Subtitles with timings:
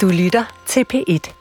[0.00, 1.32] Du lytter til P1.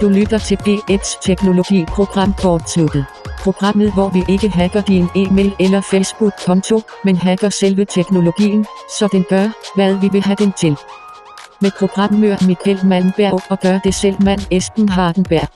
[0.00, 3.04] Du lytter til P1's teknologi-program kortsluttet.
[3.38, 8.66] Programmet, hvor vi ikke hacker din e-mail eller Facebook-konto, men hacker selve teknologien,
[8.98, 10.76] så den gør, hvad vi vil have den til.
[11.60, 15.48] Med programmør Michael Malmberg og gør det selv mand Esben Hardenberg.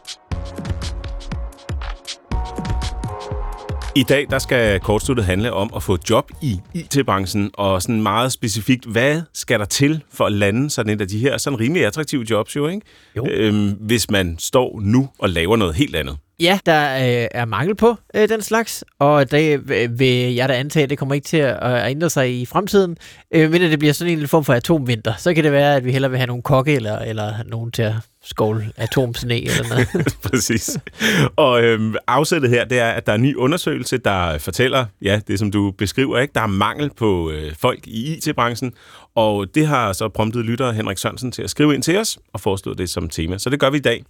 [3.96, 8.32] I dag der skal kortsluttet handle om at få job i IT-branchen, og sådan meget
[8.32, 11.86] specifikt, hvad skal der til for at lande sådan et af de her sådan rimelig
[11.86, 12.86] attraktive jobs jo, ikke?
[13.16, 13.26] Jo.
[13.30, 16.16] Øhm, hvis man står nu og laver noget helt andet.
[16.40, 20.54] Ja, der øh, er mangel på øh, den slags, og det øh, vil jeg da
[20.54, 22.96] antage, at det kommer ikke til at, at ændre sig i fremtiden.
[23.34, 25.92] Øh, men det bliver sådan en form for atomvinter, så kan det være, at vi
[25.92, 29.88] hellere vil have nogle kokke eller, eller nogen til at skål atomsne eller noget.
[30.30, 30.78] Præcis.
[31.36, 35.20] Og øhm, afsættet her, det er, at der er en ny undersøgelse, der fortæller, ja,
[35.28, 36.32] det som du beskriver, ikke?
[36.34, 38.72] Der er mangel på øh, folk i IT-branchen,
[39.14, 42.40] og det har så promptet lytter Henrik Sørensen til at skrive ind til os og
[42.40, 43.38] foreslå det som tema.
[43.38, 44.04] Så det gør vi i dag.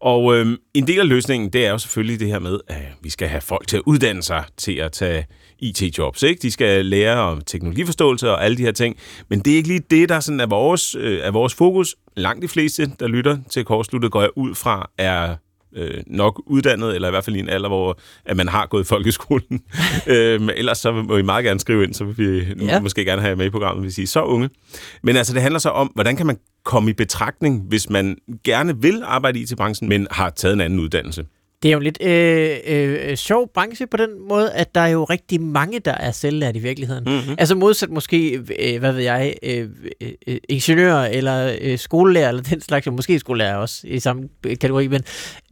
[0.00, 3.10] Og øhm, en del af løsningen, det er jo selvfølgelig det her med, at vi
[3.10, 5.26] skal have folk til at uddanne sig til at tage
[5.58, 6.22] IT-jobs.
[6.22, 6.42] Ikke?
[6.42, 8.96] De skal lære om teknologiforståelse og alle de her ting.
[9.28, 11.94] Men det er ikke lige det, der sådan er, vores, øh, er vores fokus.
[12.16, 15.36] Langt de fleste, der lytter til kortsluttet, går jeg ud fra, er
[15.76, 18.82] øh, nok uddannet, eller i hvert fald i en alder, hvor at man har gået
[18.82, 19.62] i folkeskolen.
[20.06, 22.80] øhm, ellers så må I meget gerne skrive ind, så vil vi ja.
[22.80, 24.50] måske gerne have jer med i programmet, hvis I er så unge.
[25.02, 28.82] Men altså, det handler så om, hvordan kan man komme i betragtning, hvis man gerne
[28.82, 31.24] vil arbejde i IT-branchen, men har taget en anden uddannelse.
[31.62, 34.88] Det er jo en lidt øh, øh, sjov branche på den måde, at der er
[34.88, 37.04] jo rigtig mange, der er selvlært i virkeligheden.
[37.06, 37.34] Mm-hmm.
[37.38, 39.68] Altså modsat måske, øh, hvad ved jeg, øh,
[40.00, 44.88] øh, ingeniører eller øh, skolelærer, eller den slags, og måske skolelærer også i samme kategori,
[44.88, 45.02] men,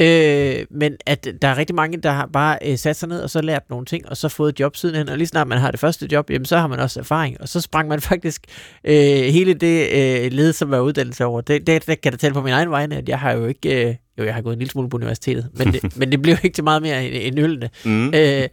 [0.00, 3.30] øh, men at der er rigtig mange, der har bare øh, sat sig ned og
[3.30, 5.80] så lært nogle ting, og så fået job sidenhen, og lige snart man har det
[5.80, 8.42] første job, jamen så har man også erfaring, og så sprang man faktisk
[8.84, 8.94] øh,
[9.24, 11.40] hele det øh, led, som er uddannelse over.
[11.40, 13.88] Det, det, det kan da tælle på min egen vegne, at jeg har jo ikke...
[13.88, 16.36] Øh, jo, jeg har gået en lille smule på universitetet, men det, men det blev
[16.42, 17.70] ikke til meget mere end, end ølene.
[17.84, 18.14] Mm.
[18.14, 18.48] Øh,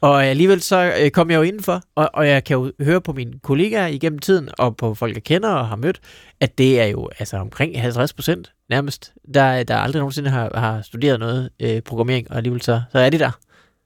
[0.00, 3.12] og alligevel så øh, kom jeg jo indenfor, og, og jeg kan jo høre på
[3.12, 6.00] mine kollegaer igennem tiden, og på folk, jeg kender og har mødt,
[6.40, 10.82] at det er jo altså omkring 50 procent nærmest, der, der aldrig nogensinde har, har
[10.82, 13.30] studeret noget øh, programmering, og alligevel så, så er de der.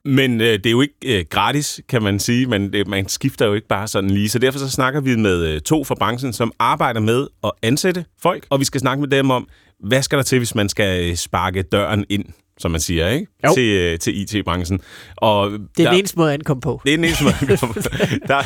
[0.05, 3.47] Men øh, det er jo ikke øh, gratis, kan man sige, men det, man skifter
[3.47, 4.29] jo ikke bare sådan lige.
[4.29, 8.05] Så derfor så snakker vi med øh, to fra branchen, som arbejder med at ansætte
[8.23, 9.49] folk, og vi skal snakke med dem om,
[9.85, 12.25] hvad skal der til, hvis man skal øh, sparke døren ind
[12.59, 13.27] som man siger, ikke?
[13.47, 13.55] Jo.
[13.55, 14.81] Til, øh, til IT-branchen.
[15.17, 16.81] Og det er der, den eneste måde at ankomme på.
[16.85, 17.81] Det er den eneste måde at ankomme på.
[18.29, 18.43] Der,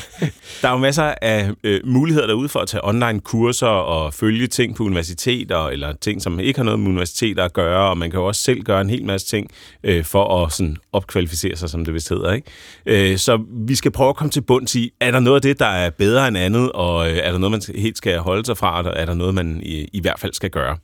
[0.63, 4.47] der er jo masser af øh, muligheder derude for at tage online kurser og følge
[4.47, 8.11] ting på universiteter, eller ting, som ikke har noget med universiteter at gøre, og man
[8.11, 9.51] kan jo også selv gøre en hel masse ting
[9.85, 12.33] øh, for at sådan, opkvalificere sig, som det vist hedder.
[12.33, 13.13] Ikke?
[13.13, 15.59] Øh, så vi skal prøve at komme til bunds i, er der noget af det,
[15.59, 18.57] der er bedre end andet, og øh, er der noget, man helt skal holde sig
[18.57, 20.77] fra, og er der noget, man i, i hvert fald skal gøre?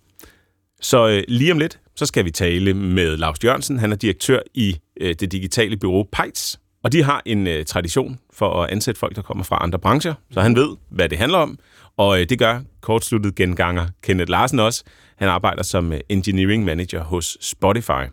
[0.84, 3.78] Så øh, lige om lidt, så skal vi tale med Lars Jørgensen.
[3.78, 6.60] Han er direktør i øh, det digitale bureau Pejts.
[6.82, 10.14] Og de har en øh, tradition for at ansætte folk, der kommer fra andre brancher,
[10.30, 11.58] så han ved, hvad det handler om.
[11.96, 14.84] Og øh, det gør kortsluttet genganger Kenneth Larsen også.
[15.16, 18.04] Han arbejder som øh, engineering manager hos Spotify.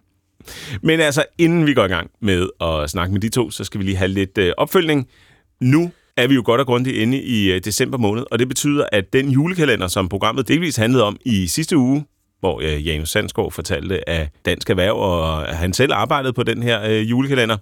[0.81, 3.79] Men altså, inden vi går i gang med at snakke med de to, så skal
[3.79, 5.07] vi lige have lidt øh, opfølgning.
[5.59, 8.85] Nu er vi jo godt og grundigt inde i øh, december måned, og det betyder,
[8.91, 12.05] at den julekalender, som programmet delvis handlede om i sidste uge,
[12.41, 16.81] hvor øh, Janus Sandsgaard fortalte af Dansk Erhverv, og han selv arbejdede på den her
[16.89, 17.57] øh, julekalender.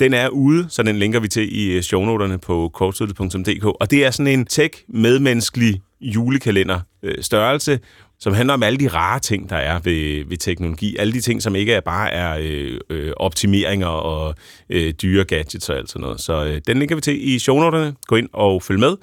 [0.00, 3.64] Den er ude, så den linker vi til i øh, shownoterne på kortsluttet.dk.
[3.64, 7.80] Og det er sådan en tech-medmenneskelig julekalender øh, størrelse,
[8.18, 10.96] som handler om alle de rare ting, der er ved, ved teknologi.
[10.96, 14.34] Alle de ting, som ikke er bare er øh, øh, optimeringer og
[14.70, 16.20] øh, dyre gadgets og alt sådan noget.
[16.20, 17.94] Så øh, den linker vi til i shownoterne.
[18.06, 18.96] Gå ind og følg med.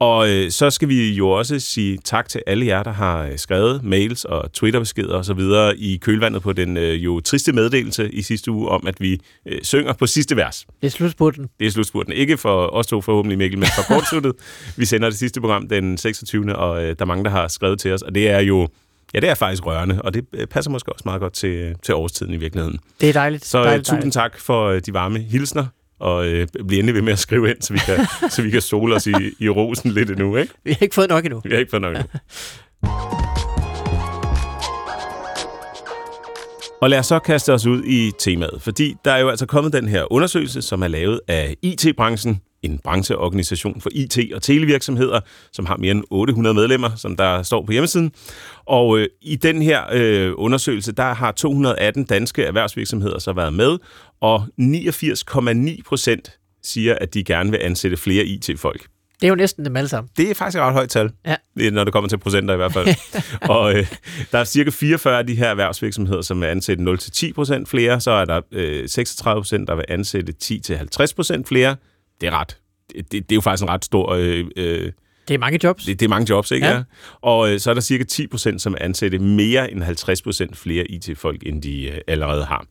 [0.00, 3.38] Og øh, så skal vi jo også sige tak til alle jer, der har øh,
[3.38, 8.10] skrevet mails og Twitter-beskeder og så videre i kølvandet på den øh, jo triste meddelelse
[8.10, 10.66] i sidste uge om, at vi øh, synger på sidste vers.
[10.80, 11.48] Det er slutspurten.
[11.60, 12.12] Det er slutspurten.
[12.12, 14.32] Ikke for os to forhåbentlig, Mikkel, men for kortsluttet.
[14.76, 16.56] vi sender det sidste program den 26.
[16.56, 18.68] og øh, der er mange, der har skrevet til os, og det er jo
[19.14, 21.94] Ja, det er faktisk rørende, og det øh, passer måske også meget godt til, til
[21.94, 22.78] årstiden i virkeligheden.
[23.00, 23.44] Det er dejligt.
[23.44, 24.14] Så dejligt, tusind dejligt.
[24.14, 25.66] tak for de varme hilsner
[26.00, 28.60] og øh, blive endelig ved med at skrive ind, så vi kan, så vi kan
[28.60, 30.54] sole os i, i rosen lidt endnu, ikke?
[30.64, 31.40] Vi har ikke fået nok endnu.
[31.44, 32.08] Vi har ikke fået nok endnu.
[36.80, 39.72] Og lad os så kaste os ud i temaet, fordi der er jo altså kommet
[39.72, 45.20] den her undersøgelse, som er lavet af IT-branchen, en brancheorganisation for IT- og televirksomheder,
[45.52, 48.12] som har mere end 800 medlemmer, som der står på hjemmesiden.
[48.66, 53.78] Og øh, i den her øh, undersøgelse, der har 218 danske erhvervsvirksomheder så været med,
[54.20, 58.86] og 89,9 procent siger, at de gerne vil ansætte flere IT-folk.
[59.20, 60.10] Det er jo næsten dem alle sammen.
[60.16, 61.70] Det er faktisk et ret højt tal, Ja.
[61.70, 62.88] Når det kommer til procenter i hvert fald.
[63.56, 63.86] og øh,
[64.32, 68.00] der er cirka 44 af de her erhvervsvirksomheder, som vil ansætte 0-10 procent flere.
[68.00, 71.76] Så er der øh, 36 procent, der vil ansætte 10-50 procent flere.
[72.20, 72.56] Det er ret.
[72.92, 74.12] Det, det, det er jo faktisk en ret stor...
[74.14, 74.92] Øh, øh,
[75.28, 75.84] Det er mange jobs.
[75.84, 76.66] det, det er mange jobs, ikke?
[76.66, 76.72] Ja.
[76.74, 76.82] Ja.
[77.20, 80.84] Og øh, så er der cirka 10 procent, som ansætter mere end 50 procent flere
[80.90, 82.64] IT-folk, end de øh, allerede har.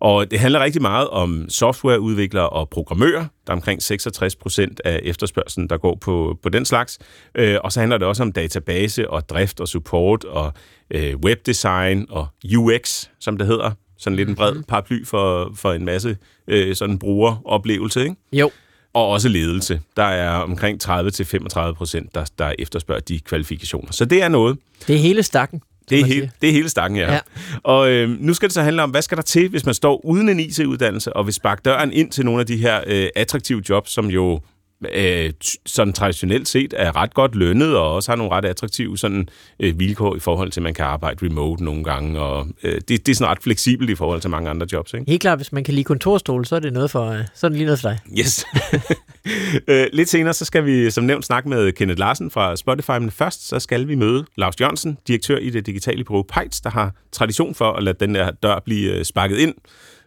[0.00, 3.20] Og det handler rigtig meget om softwareudviklere og programmører.
[3.46, 6.98] Der er omkring 66 procent af efterspørgselen, der går på, på den slags.
[7.34, 10.52] Øh, og så handler det også om database og drift og support og
[10.90, 13.70] øh, webdesign og UX, som det hedder.
[13.98, 16.16] Sådan lidt en bred paraply for, for en masse
[16.48, 18.16] øh, sådan brugeroplevelse, ikke?
[18.32, 18.50] Jo.
[18.96, 19.80] Og også ledelse.
[19.96, 23.92] Der er omkring 30-35 procent, der, der efterspørger de kvalifikationer.
[23.92, 24.58] Så det er noget.
[24.86, 25.62] Det er hele stakken.
[25.90, 27.06] Det er, hele, det er hele stakken, ja.
[27.06, 27.12] Ja.
[27.12, 27.20] ja.
[27.62, 30.04] Og øh, nu skal det så handle om, hvad skal der til, hvis man står
[30.04, 33.62] uden en IT-uddannelse, og vil sparke døren ind til nogle af de her øh, attraktive
[33.68, 34.40] jobs, som jo
[34.94, 35.32] øh,
[35.66, 39.28] sådan traditionelt set er ret godt lønnet, og også har nogle ret attraktive sådan,
[39.60, 42.88] øh, vilkår i forhold til, at man kan arbejde remote nogle gange, og øh, det,
[42.88, 45.10] det er sådan ret fleksibelt i forhold til mange andre jobs, ikke?
[45.10, 47.48] Helt klart, hvis man kan lide kontorstol, så er det noget for, øh, så er
[47.48, 47.98] det lige noget for dig.
[48.18, 48.46] Yes.
[49.98, 53.48] lidt senere, så skal vi som nævnt snakke med Kenneth Larsen fra Spotify, men først
[53.48, 57.54] så skal vi møde Lars Jørgensen, direktør i det digitale bureau Pejts, der har tradition
[57.54, 59.54] for at lade den der dør blive sparket ind.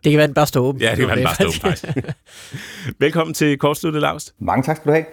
[0.03, 0.81] Det kan være, den bare står åben.
[0.81, 1.97] Ja, det kan være, den bare står åben, faktisk.
[2.99, 4.33] Velkommen til Kortsluttet, Lars.
[4.39, 5.05] Mange tak skal du have.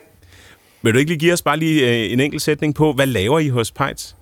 [0.83, 3.39] Vil du ikke lige give os bare lige øh, en enkelt sætning på, hvad laver
[3.39, 4.17] I hos Pejts?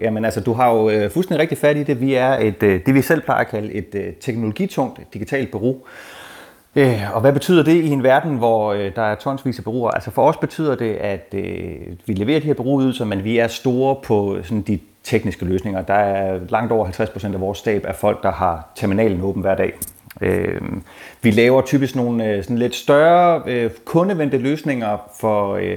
[0.00, 2.00] Jamen altså, du har jo øh, fuldstændig rigtig fat i det.
[2.00, 5.76] Vi er et, øh, det, vi selv plejer at kalde et øh, teknologitungt digitalt bureau.
[6.76, 9.90] Øh, og hvad betyder det i en verden, hvor øh, der er tonsvis af bureauer?
[9.90, 11.76] Altså for os betyder det, at øh,
[12.06, 15.82] vi leverer de her bureauydelser, men vi er store på sådan de tekniske løsninger.
[15.82, 19.54] Der er langt over 50% af vores stab af folk, der har terminalen åben hver
[19.54, 19.72] dag.
[20.20, 20.60] Øh,
[21.22, 25.76] vi laver typisk nogle øh, sådan lidt større øh, kundevendte løsninger for øh,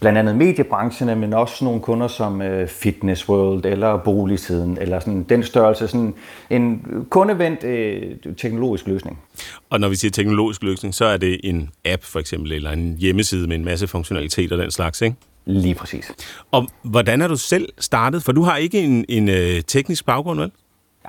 [0.00, 5.22] blandt andet mediebrancherne, men også nogle kunder som øh, Fitness World eller Boligsiden, eller sådan
[5.22, 6.14] den størrelse, sådan
[6.50, 8.02] en kundevendt øh,
[8.36, 9.18] teknologisk løsning.
[9.70, 12.96] Og når vi siger teknologisk løsning, så er det en app for eksempel, eller en
[13.00, 15.16] hjemmeside med en masse funktionaliteter og den slags, ikke?
[15.46, 16.12] Lige præcis.
[16.50, 18.22] Og hvordan er du selv startet?
[18.22, 20.50] For du har ikke en, en øh, teknisk baggrund, vel?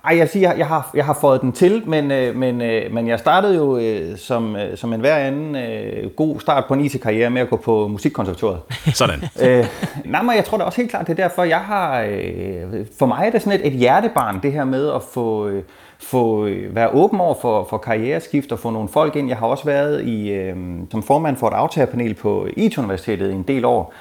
[0.06, 3.08] Ej, jeg siger, jeg har, jeg har fået den til, men, øh, men, øh, men
[3.08, 6.86] jeg startede jo øh, som, øh, som en hver anden øh, god start på en
[6.86, 8.60] IT-karriere med at gå på musikkonservatoriet.
[8.94, 9.20] Sådan.
[9.42, 9.66] øh,
[10.06, 12.02] nej, men jeg tror da også helt klart, det er derfor, jeg har...
[12.02, 15.48] Øh, for mig er det sådan et, et hjertebarn, det her med at få...
[15.48, 15.64] Øh,
[16.00, 19.28] få øh, være åben over for, for karriereskift og få nogle folk ind.
[19.28, 20.56] Jeg har også været i, øh,
[20.92, 23.94] som formand for et aftagerpanel på IT-universitetet i en del år,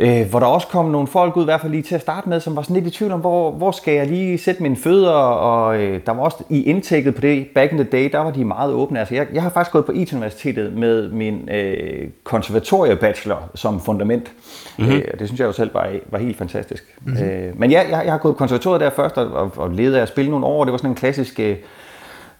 [0.00, 2.28] øh, hvor der også kom nogle folk ud, i hvert fald lige til at starte
[2.28, 4.76] med, som var sådan lidt i tvivl om, hvor, hvor skal jeg lige sætte mine
[4.76, 8.18] fødder, og øh, der var også i indtægget på det, back in the day, der
[8.18, 8.98] var de meget åbne.
[8.98, 14.32] Altså, jeg, jeg har faktisk gået på IT-universitetet med min øh, konservatorie-bachelor som fundament,
[14.78, 14.94] mm-hmm.
[14.94, 16.96] øh, og det synes jeg jo selv var, var helt fantastisk.
[17.04, 17.24] Mm-hmm.
[17.24, 20.02] Øh, men ja, jeg, jeg har gået konservatoriet der først, og, og, og levede af
[20.02, 21.40] at spille nogle år, og det var sådan en klassisk...
[21.40, 21.56] Øh,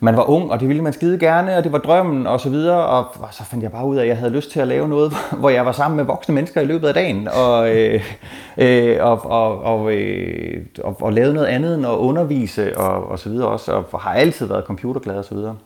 [0.01, 2.51] man var ung, og det ville man skide gerne, og det var drømmen og så
[2.51, 4.69] videre, og, og så fandt jeg bare ud af, at jeg havde lyst til at
[4.69, 8.05] lave noget, hvor jeg var sammen med voksne mennesker i løbet af dagen, og, øh,
[8.59, 13.19] øh, og, og, og, øh, og, og lave noget andet end at undervise og, og
[13.19, 15.57] så videre også, og har altid været computerglad og så videre.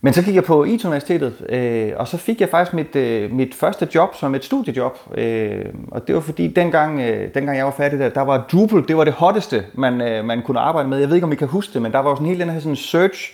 [0.00, 3.54] Men så gik jeg på IT-universitetet, øh, og så fik jeg faktisk mit, øh, mit
[3.54, 4.98] første job som et studiejob.
[5.18, 8.84] Øh, og det var fordi, dengang, øh, dengang jeg var færdig der, der var Drupal,
[8.88, 10.98] det var det hotteste, man, øh, man kunne arbejde med.
[10.98, 12.50] Jeg ved ikke, om I kan huske det, men der var jo sådan hele den
[12.50, 13.32] her sådan search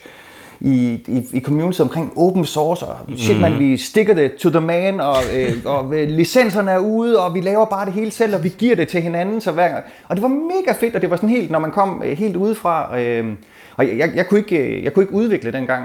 [0.60, 4.60] i, i, i community omkring open source, og shit man, vi stikker det to the
[4.60, 8.34] man, og, øh, og øh, licenserne er ude, og vi laver bare det hele selv,
[8.34, 9.84] og vi giver det til hinanden, så hver gang.
[10.08, 12.36] Og det var mega fedt, og det var sådan helt, når man kom øh, helt
[12.36, 13.32] udefra, øh,
[13.76, 15.84] og jeg, jeg, jeg, kunne ikke, øh, jeg kunne ikke udvikle dengang.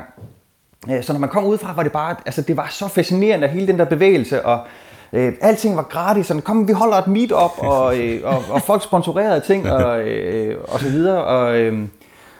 [0.91, 3.67] Øh, så når man kom udefra, var det bare, altså det var så fascinerende, hele
[3.67, 4.59] den der bevægelse, og
[5.13, 8.83] øh, alting var gratis, sådan, kom, vi holder et meet-up, og, øh, og, og folk
[8.83, 11.79] sponsorerede ting, og, øh, og så videre, og, øh,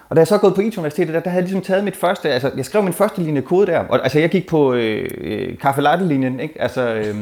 [0.09, 1.95] og da jeg så er gået på IT-universitetet, der, der havde jeg ligesom taget mit
[1.95, 5.09] første, altså jeg skrev min første linje kode der, og altså jeg gik på øh,
[5.21, 6.61] øh, kaffe latte linjen ikke?
[6.61, 7.15] Altså, øh,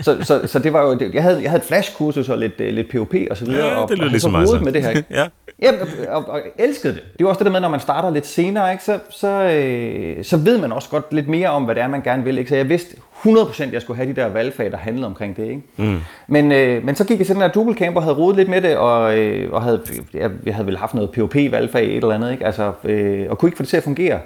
[0.00, 2.60] så, så, så det var jo, det, jeg havde, jeg havde et flashkursus og lidt,
[2.60, 4.58] øh, lidt POP og så videre, Ja, og, det og ligesom rodet så.
[4.58, 5.04] med det her, ikke?
[5.20, 5.26] ja.
[5.62, 7.02] Jamen, og, og, og elskede det.
[7.02, 9.28] Det er jo også det der med, når man starter lidt senere, ikke, så, så,
[9.28, 12.38] øh, så ved man også godt lidt mere om, hvad det er, man gerne vil.
[12.38, 12.48] Ikke?
[12.48, 15.44] Så jeg vidste 100% at jeg skulle have de der valgfag, der handlede omkring det.
[15.44, 15.62] Ikke?
[15.76, 16.00] Mm.
[16.26, 18.48] Men, øh, men så gik jeg til den der Drupal Camp og havde rodet lidt
[18.48, 19.82] med det, og, øh, og havde,
[20.14, 22.46] jeg, jeg havde vel haft noget POP-valgfag et eller andet, ikke?
[22.46, 24.20] Altså, øh, og kunne ikke få det til at fungere.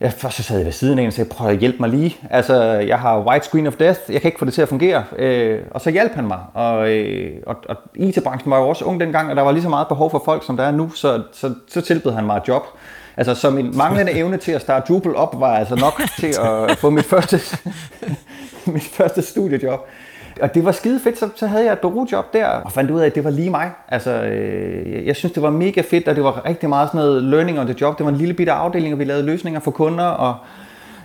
[0.00, 1.90] Ja, først så sad jeg ved siden af en og sagde, prøv at hjælpe mig
[1.90, 2.16] lige.
[2.30, 5.04] Altså, jeg har white screen of death, jeg kan ikke få det til at fungere.
[5.18, 6.38] Øh, og så hjalp han mig.
[6.54, 9.68] Og, øh, og, og IT-branchen var jo også ung dengang, og der var lige så
[9.68, 12.48] meget behov for folk, som der er nu, så, så, så tilbød han mig et
[12.48, 12.62] job.
[13.18, 16.34] Altså, så min manglende evne til at starte Drupal op, var altså nok til
[16.70, 17.40] at få mit første,
[18.74, 19.80] mit første studiejob.
[20.40, 23.00] og det var skide fedt, så, så havde jeg et bureaujob der, og fandt ud
[23.00, 23.70] af, at det var lige mig.
[23.88, 27.22] Altså, øh, jeg synes, det var mega fedt, og det var rigtig meget sådan noget
[27.22, 27.98] learning on the job.
[27.98, 30.36] Det var en lille bitte afdeling, og vi lavede løsninger for kunder, og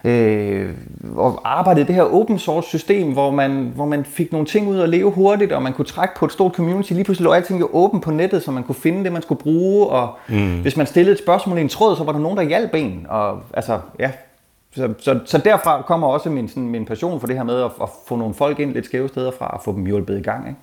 [0.04, 0.70] øh,
[1.16, 4.68] og arbejdede i det her open source system, hvor man, hvor man fik nogle ting
[4.68, 6.92] ud og leve hurtigt, og man kunne trække på et stort community.
[6.94, 9.42] Lige pludselig lå alting jo åben på nettet, så man kunne finde det, man skulle
[9.42, 10.62] bruge, og mm.
[10.62, 13.06] hvis man stillede et spørgsmål i en tråd, så var der nogen, der hjalp en.
[13.10, 14.12] Og, altså, ja,
[14.76, 17.72] så, så, så derfra kommer også min, sådan, min passion for det her med at,
[17.82, 20.48] at få nogle folk ind lidt skæve steder fra, og få dem hjulpet i gang.
[20.48, 20.60] Ikke?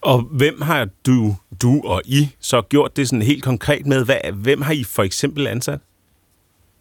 [0.00, 4.04] Og hvem har du, du og I så gjort det sådan helt konkret med?
[4.04, 5.80] Hvad, hvem har I for eksempel ansat?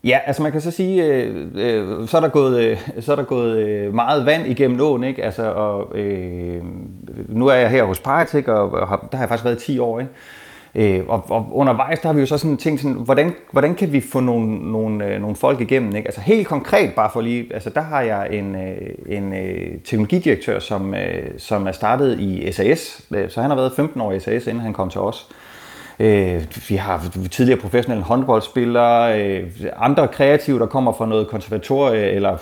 [0.05, 3.15] Ja, altså man kan så sige, øh, øh, så er der gået, øh, så er
[3.15, 5.23] der gået øh, meget vand igennem åen, ikke?
[5.23, 6.63] Altså, og, øh,
[7.27, 9.79] nu er jeg her hos Paratek, og, og har, der har jeg faktisk været 10
[9.79, 10.11] år, ikke?
[10.97, 13.93] Øh, og, og undervejs, der har vi jo så sådan tænkt sådan, hvordan, hvordan kan
[13.93, 16.07] vi få nogle, nogle, øh, nogle folk igennem, ikke?
[16.07, 20.59] Altså helt konkret, bare for lige, altså der har jeg en, øh, en øh, teknologidirektør,
[20.59, 24.19] som, øh, som er startet i SAS, øh, så han har været 15 år i
[24.19, 25.27] SAS, inden han kom til os.
[25.29, 25.44] Øh,
[26.69, 32.37] vi har tidligere professionelle håndboldspillere, øh, andre kreative, der kommer fra noget konservatorie, eller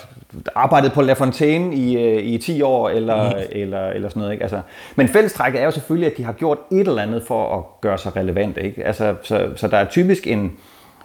[0.55, 3.41] arbejdet på La Fontaine i, øh, i 10 år, eller, mm.
[3.51, 4.33] eller, eller sådan noget.
[4.33, 4.43] Ikke?
[4.43, 4.61] Altså,
[4.95, 7.97] men fællestrækket er jo selvfølgelig, at de har gjort et eller andet for at gøre
[7.97, 8.61] sig relevante.
[8.63, 8.85] Ikke?
[8.85, 10.51] Altså, så, så der er typisk en,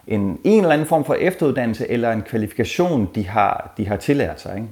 [0.06, 4.40] en, en eller anden form for efteruddannelse, eller en kvalifikation, de har, de har tillært
[4.40, 4.54] sig.
[4.54, 4.68] Ikke?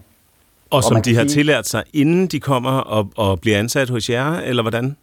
[0.71, 3.91] Og, og som de har sige, tillært sig, inden de kommer og, og bliver ansat
[3.91, 4.97] hos jer, eller hvordan?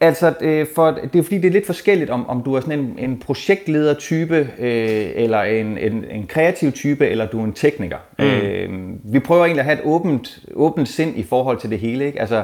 [0.00, 2.78] Altså, øh, for, det er fordi, det er lidt forskelligt, om, om du er sådan
[2.78, 7.96] en, en projektleder-type, øh, eller en, en, en kreativ type, eller du er en tekniker.
[8.18, 8.24] Mm.
[8.24, 8.68] Øh,
[9.12, 12.06] vi prøver egentlig at have et åbent, åbent sind i forhold til det hele.
[12.06, 12.20] Ikke?
[12.20, 12.42] Altså,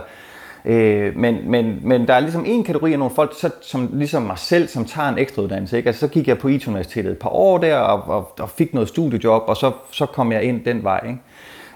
[0.64, 4.22] øh, men, men, men der er ligesom en kategori af nogle folk, så, som ligesom
[4.22, 5.76] mig selv, som tager en ekstra uddannelse.
[5.76, 5.86] Ikke?
[5.86, 8.88] Altså, så gik jeg på IT-universitetet et par år der, og, og, og fik noget
[8.88, 11.00] studiejob, og så, så kom jeg ind den vej.
[11.06, 11.18] Ikke?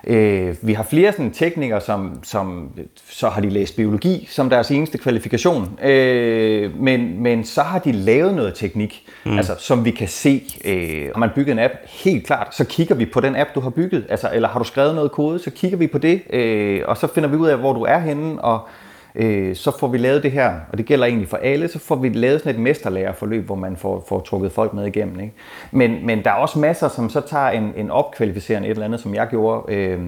[0.06, 2.70] Øh, vi har flere sådan teknikere, som, som
[3.08, 7.92] så har de læst biologi som deres eneste kvalifikation, øh, men, men så har de
[7.92, 9.36] lavet noget teknik, mm.
[9.36, 10.42] altså, som vi kan se.
[10.64, 13.60] Øh, om man bygger en app, helt klart, så kigger vi på den app, du
[13.60, 16.82] har bygget, altså, eller har du skrevet noget kode, så kigger vi på det, øh,
[16.86, 18.68] og så finder vi ud af, hvor du er henne, og
[19.16, 21.96] øh, så får vi lavet det her, og det gælder egentlig for alle, så får
[21.96, 25.20] vi lavet sådan et mesterlærerforløb, hvor man får, får trukket folk med igennem.
[25.20, 25.34] Ikke?
[25.70, 29.00] Men, men der er også masser, som så tager en, en opkvalificerende et eller andet,
[29.00, 30.00] som jeg gjorde, øh,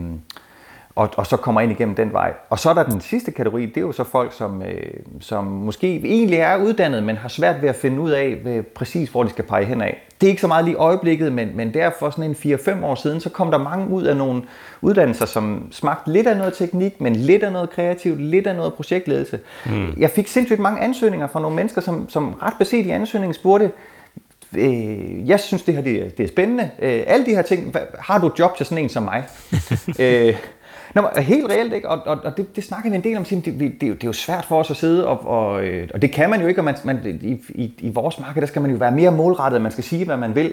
[0.99, 2.33] og, og så kommer ind igennem den vej.
[2.50, 4.90] Og så er der den sidste kategori, det er jo så folk, som, øh,
[5.21, 9.11] som måske egentlig er uddannet, men har svært ved at finde ud af ved, præcis,
[9.11, 10.07] hvor de skal pege hen af.
[10.21, 13.21] Det er ikke så meget lige øjeblikket, men, men derfor sådan en 4-5 år siden,
[13.21, 14.43] så kom der mange ud af nogle
[14.81, 18.75] uddannelser, som smagte lidt af noget teknik, men lidt af noget kreativt, lidt af noget
[18.75, 19.40] projektledelse.
[19.67, 19.95] Mm.
[19.97, 23.71] Jeg fik sindssygt mange ansøgninger fra nogle mennesker, som, som ret beset i ansøgningen spurgte,
[24.57, 26.71] øh, jeg synes, det her det, det er spændende.
[26.78, 29.25] Øh, alle de her ting, har du job til sådan en som mig?
[30.00, 30.37] øh,
[30.95, 31.88] Nå, helt reelt, ikke?
[31.88, 33.95] Og, og, og det, det snakker vi en del om, det, det, det, er jo,
[33.95, 36.40] det er jo svært for os at sidde, og, og, øh, og det kan man
[36.40, 38.92] jo ikke, og man, man, i, i, i vores marked, der skal man jo være
[38.92, 40.52] mere målrettet, man skal sige, hvad man vil.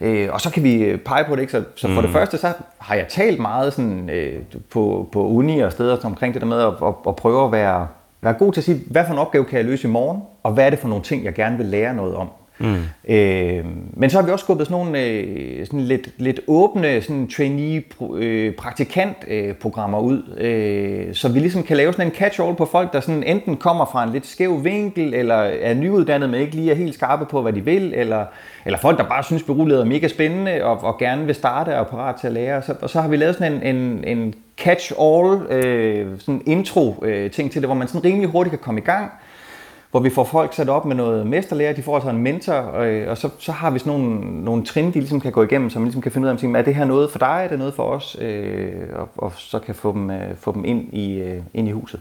[0.00, 1.52] Øh, og så kan vi øh, pege på det, ikke?
[1.52, 2.02] Så, så for mm.
[2.02, 6.34] det første, så har jeg talt meget sådan, øh, på, på uni og steder omkring
[6.34, 7.88] det der med at, at, at prøve at være,
[8.22, 10.52] være god til at sige, hvad for en opgave kan jeg løse i morgen, og
[10.52, 12.28] hvad er det for nogle ting, jeg gerne vil lære noget om.
[12.58, 12.82] Mm.
[13.08, 17.28] Øh, men så har vi også skubbet sådan nogle øh, sådan lidt, lidt åbne sådan
[17.28, 22.92] trainee-praktikant-programmer øh, øh ud, øh, så vi ligesom kan lave sådan en catch-all på folk,
[22.92, 26.70] der sådan enten kommer fra en lidt skæv vinkel, eller er nyuddannet, men ikke lige
[26.70, 28.24] er helt skarpe på, hvad de vil, eller,
[28.64, 31.74] eller folk, der bare synes, beruleder er mega spændende, og, og gerne vil starte og
[31.74, 32.62] er parat til at lære.
[32.62, 37.52] Så, og så har vi lavet sådan en, en, en catch-all øh, sådan intro-ting øh,
[37.52, 39.10] til det, hvor man sådan rimelig hurtigt kan komme i gang,
[39.94, 42.86] hvor vi får folk sat op med noget mesterlærer, de får altså en mentor, og,
[42.86, 45.70] øh, og så, så har vi sådan nogle, nogle trin, de ligesom kan gå igennem,
[45.70, 47.48] så man ligesom kan finde ud af, om, er det her noget for dig, er
[47.48, 50.94] det noget for os, øh, og, og så kan få dem, øh, få dem ind,
[50.94, 52.00] i, øh, ind i huset.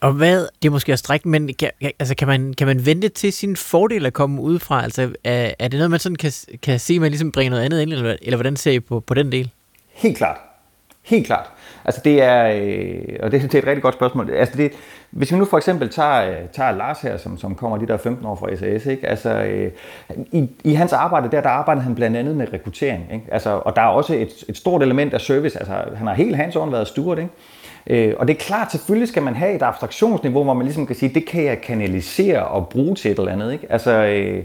[0.00, 3.08] Og hvad, det er måske at strække, men kan, altså kan, man, kan man vente
[3.08, 4.82] til sin fordel at komme udefra?
[4.82, 7.64] Altså er, er det noget, man sådan kan, kan se, at man ligesom bringer noget
[7.64, 9.50] andet ind, eller, eller hvordan ser I på, på den del?
[9.92, 10.47] Helt klart.
[11.02, 11.50] Helt klart.
[11.84, 14.30] Altså det er, øh, og det, det er et rigtig godt spørgsmål.
[14.30, 14.72] Altså det,
[15.10, 17.96] hvis vi nu for eksempel tager, øh, tager Lars her, som, som kommer de der
[17.96, 19.06] 15 år fra SAS, ikke?
[19.06, 19.72] Altså, øh,
[20.32, 23.06] i, i hans arbejde der, der arbejder han blandt andet med rekruttering.
[23.12, 23.24] Ikke?
[23.32, 25.58] Altså, og der er også et, et stort element af service.
[25.58, 27.30] Altså, han har helt hands on været steward, ikke?
[27.86, 30.96] Øh, og det er klart, selvfølgelig skal man have et abstraktionsniveau, hvor man ligesom kan
[30.96, 33.52] sige, det kan jeg kanalisere og bruge til et eller andet.
[33.52, 33.66] Ikke?
[33.72, 34.44] Altså, øh,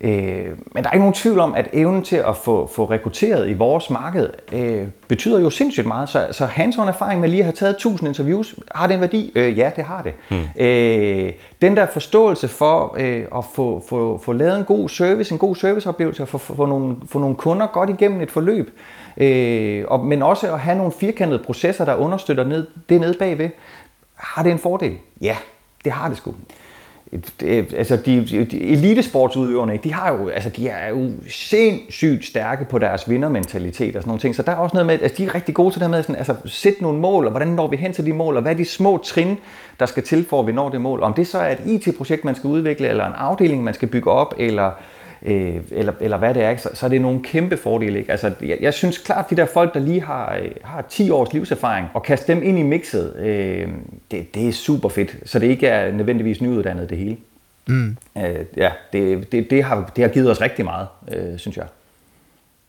[0.00, 3.48] Øh, men der er ikke nogen tvivl om, at evnen til at få, få rekrutteret
[3.48, 6.08] i vores marked øh, betyder jo sindssygt meget.
[6.08, 9.32] Så, så hands erfaring med lige at have taget 1000 interviews, har det en værdi?
[9.34, 10.12] Øh, ja, det har det.
[10.28, 10.62] Hmm.
[10.64, 15.38] Øh, den der forståelse for øh, at få, få, få lavet en god service, en
[15.38, 18.70] god serviceoplevelse, og få, få, nogle, få nogle kunder godt igennem et forløb,
[19.16, 23.50] øh, og, men også at have nogle firkantede processer, der understøtter ned, det ned bagved,
[24.14, 24.98] har det en fordel?
[25.20, 25.36] Ja,
[25.84, 26.34] det har det sgu
[27.76, 33.10] altså de, de elitesportsudøverne, de har jo, altså de er jo sindssygt stærke på deres
[33.10, 34.34] vindermentalitet og sådan nogle ting.
[34.34, 35.98] Så der er også noget med, at altså de er rigtig gode til det med
[35.98, 38.42] at sådan, altså, sætte nogle mål, og hvordan når vi hen til de mål, og
[38.42, 39.38] hvad er de små trin,
[39.80, 41.02] der skal til for, at vi når det mål.
[41.02, 44.10] Om det så er et IT-projekt, man skal udvikle, eller en afdeling, man skal bygge
[44.10, 44.70] op, eller
[45.22, 47.98] øh, eller, eller hvad det er, så, så er det nogle kæmpe fordele.
[47.98, 48.10] Ikke?
[48.10, 51.32] Altså, jeg, jeg synes klart, de der folk, der lige har, øh, har 10 års
[51.32, 53.68] livserfaring, og kaste dem ind i mixet, øh,
[54.10, 57.16] det, det er super fedt, så det ikke er nødvendigvis nyuddannet det hele.
[57.68, 57.96] Mm.
[58.18, 61.66] Øh, ja, det, det, det, har, det har givet os rigtig meget, øh, synes jeg.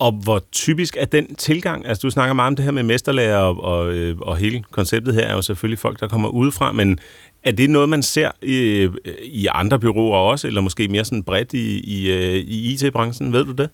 [0.02, 1.88] Og hvor typisk er den tilgang?
[1.88, 5.14] Altså, du snakker meget om det her med mesterlærer, og, og, øh, og hele konceptet
[5.14, 7.00] her er jo selvfølgelig folk, der kommer udefra, men
[7.44, 8.92] er det noget, man ser i, øh,
[9.24, 13.34] i andre byråer også, eller måske mere sådan bredt i, i, øh, i IT-branchen?
[13.34, 13.70] Ved du det?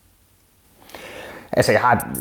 [1.52, 2.18] Altså, jeg, har,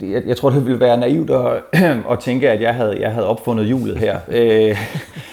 [0.00, 1.62] jeg, jeg tror, det ville være naivt at,
[2.12, 4.18] at tænke, at jeg havde, jeg havde opfundet hjulet her.
[4.28, 4.78] øh,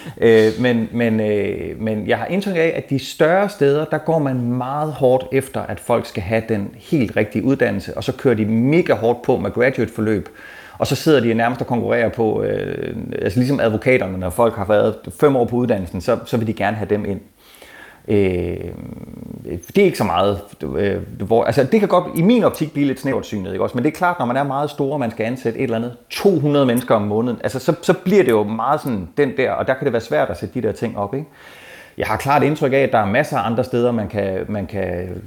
[0.20, 4.18] øh, men, men, øh, men jeg har indtryk af, at de større steder, der går
[4.18, 8.34] man meget hårdt efter, at folk skal have den helt rigtige uddannelse, og så kører
[8.34, 10.28] de mega hårdt på med graduate-forløb.
[10.78, 14.64] Og så sidder de nærmest og konkurrerer på, øh, altså ligesom advokaterne, når folk har
[14.64, 17.20] været fem år på uddannelsen, så, så vil de gerne have dem ind.
[18.08, 18.56] Øh,
[19.44, 20.40] det er ikke så meget.
[20.62, 23.76] Øh, hvor, altså, det kan godt i min optik blive lidt snævert synet, ikke også?
[23.76, 25.76] men det er klart, når man er meget stor, og man skal ansætte et eller
[25.76, 29.50] andet 200 mennesker om måneden, altså, så, så bliver det jo meget sådan den der,
[29.50, 31.14] og der kan det være svært at sætte de der ting op.
[31.14, 31.26] Ikke?
[31.98, 34.66] Jeg har klart indtryk af, at der er masser af andre steder, man kan, man
[34.66, 35.22] kan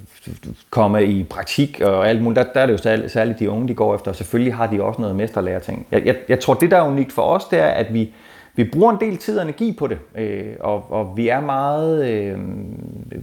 [0.70, 2.46] komme i praktik og alt muligt.
[2.46, 4.68] Der, der er det jo særligt, særligt de unge, de går efter, og selvfølgelig har
[4.68, 5.88] de også noget mesterlærer ting.
[5.92, 8.14] Jeg, jeg, jeg tror, det der er unikt for os, det er, at vi,
[8.58, 12.10] vi bruger en del tid og energi på det, øh, og, og vi er meget,
[12.10, 12.38] øh,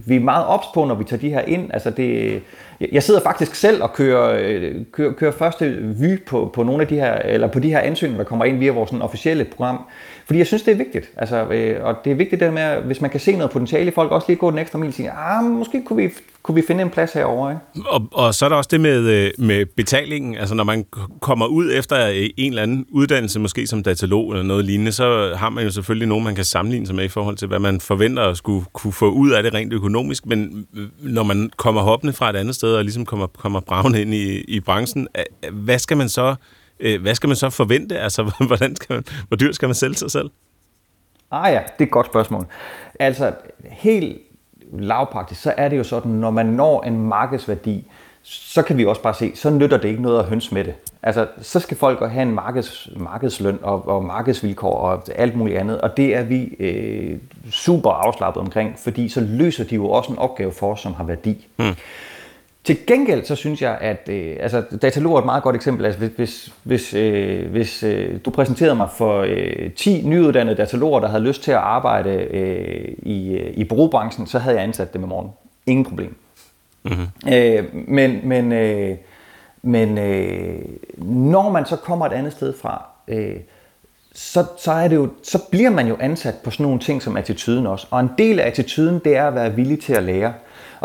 [0.07, 1.69] vi er meget ops på, når vi tager de her ind.
[1.73, 2.41] Altså det,
[2.91, 5.65] jeg sidder faktisk selv og kører, øh, kører, kører første
[5.99, 8.57] vy på, på nogle af de her, eller på de her ansøgninger, der kommer ind
[8.57, 9.79] via vores sådan, officielle program.
[10.25, 11.11] Fordi jeg synes, det er vigtigt.
[11.17, 13.87] Altså, øh, og det er vigtigt det med, at hvis man kan se noget potentiale
[13.87, 16.09] i folk, også lige gå den ekstra mil og sige, ah, måske kunne vi,
[16.45, 17.51] kunne vi finde en plads herovre.
[17.51, 17.89] Ikke?
[17.89, 20.35] Og, og så er der også det med, øh, med betalingen.
[20.35, 20.85] Altså når man
[21.21, 25.49] kommer ud efter en eller anden uddannelse, måske som datalog eller noget lignende, så har
[25.49, 28.23] man jo selvfølgelig nogen, man kan sammenligne sig med i forhold til, hvad man forventer
[28.23, 30.25] at skulle kunne få ud af det rent økonomisk.
[30.25, 34.01] Men øh, når man kommer hoppende fra et andet sted og ligesom kommer, kommer bravende
[34.01, 35.07] ind i, i branchen,
[35.51, 36.35] hvad skal man så
[36.79, 37.99] øh, hvad skal man så forvente?
[37.99, 40.29] Altså, hvordan skal man, hvor dyrt skal man sælge sig selv?
[41.31, 42.45] Ah ja, det er et godt spørgsmål.
[42.99, 43.33] Altså,
[43.71, 44.17] helt
[44.73, 47.85] lavpraktisk, så er det jo sådan, når man når en markedsværdi,
[48.23, 50.73] så kan vi også bare se, så nytter det ikke noget at høns med det.
[51.03, 55.81] Altså, så skal folk have en markeds, markedsløn og, og markedsvilkår og alt muligt andet,
[55.81, 57.17] og det er vi øh,
[57.51, 61.03] super afslappet omkring, fordi så løser de jo også en opgave for os, som har
[61.03, 61.47] værdi.
[61.57, 61.75] Mm.
[62.65, 65.85] Til gengæld så synes jeg, at øh, altså, Datalog er et meget godt eksempel.
[65.85, 71.07] Altså, hvis hvis, øh, hvis øh, du præsenterede mig for øh, 10 nyuddannede dataloger, der
[71.07, 75.03] havde lyst til at arbejde øh, i, øh, i bureaubranchen, så havde jeg ansat dem
[75.03, 75.29] i morgen.
[75.65, 76.15] Ingen problem.
[76.83, 77.33] Mm-hmm.
[77.33, 78.97] Øh, men men, øh,
[79.61, 80.59] men øh,
[81.07, 83.35] når man så kommer et andet sted fra, øh,
[84.13, 87.17] så, så, er det jo, så bliver man jo ansat på sådan nogle ting som
[87.17, 87.87] attituden også.
[87.91, 90.33] Og en del af attituden, det er at være villig til at lære.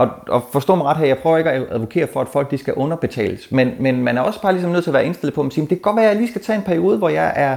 [0.01, 2.59] Og, og forstå mig ret her, jeg prøver ikke at advokere for, at folk de
[2.59, 5.43] skal underbetales, men, men man er også bare ligesom nødt til at være indstillet på,
[5.43, 7.33] at sige, det kan godt være, at jeg lige skal tage en periode, hvor jeg
[7.37, 7.57] er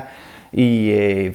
[0.53, 1.33] i, øh,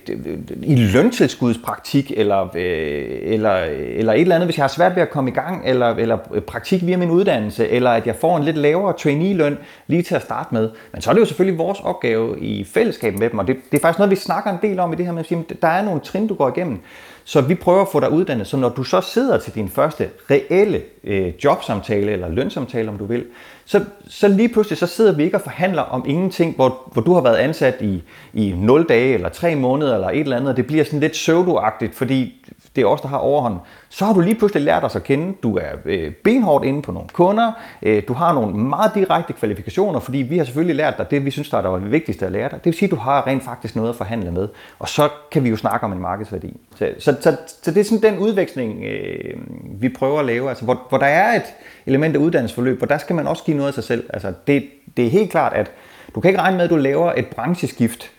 [0.62, 5.10] i løntilskudspraktik, eller, øh, eller, eller et eller andet, hvis jeg har svært ved at
[5.10, 6.16] komme i gang, eller, eller
[6.46, 10.22] praktik via min uddannelse, eller at jeg får en lidt lavere trainee-løn lige til at
[10.22, 10.70] starte med.
[10.92, 13.78] Men så er det jo selvfølgelig vores opgave i fællesskab med dem, og det, det
[13.78, 15.68] er faktisk noget, vi snakker en del om i det her med at sige, der
[15.68, 16.80] er nogle trin, du går igennem.
[17.28, 20.08] Så vi prøver at få dig uddannet, så når du så sidder til din første
[20.30, 23.24] reelle øh, jobsamtale eller lønsamtale, om du vil,
[23.64, 27.14] så, så lige pludselig så sidder vi ikke og forhandler om ingenting, hvor, hvor du
[27.14, 30.56] har været ansat i, i 0 dage eller 3 måneder eller et eller andet, og
[30.56, 32.47] det bliver sådan lidt pseudoagtigt, fordi
[32.78, 35.34] det er os, der har overhånden, så har du lige pludselig lært os at kende.
[35.42, 37.52] Du er øh, benhårdt inde på nogle kunder.
[37.82, 41.30] Øh, du har nogle meget direkte kvalifikationer, fordi vi har selvfølgelig lært dig det, vi
[41.30, 42.58] synes, der er det vigtigste at lære dig.
[42.58, 44.48] Det vil sige, at du har rent faktisk noget at forhandle med.
[44.78, 46.56] Og så kan vi jo snakke om en markedsværdi.
[46.76, 49.34] Så, så, så, så det er sådan den udveksling, øh,
[49.80, 50.48] vi prøver at lave.
[50.48, 51.54] Altså, hvor, hvor der er et
[51.86, 54.10] element af uddannelsesforløb, hvor der skal man også give noget af sig selv.
[54.12, 54.64] Altså, det,
[54.96, 55.70] det er helt klart, at
[56.14, 58.10] du kan ikke regne med, at du laver et brancheskift,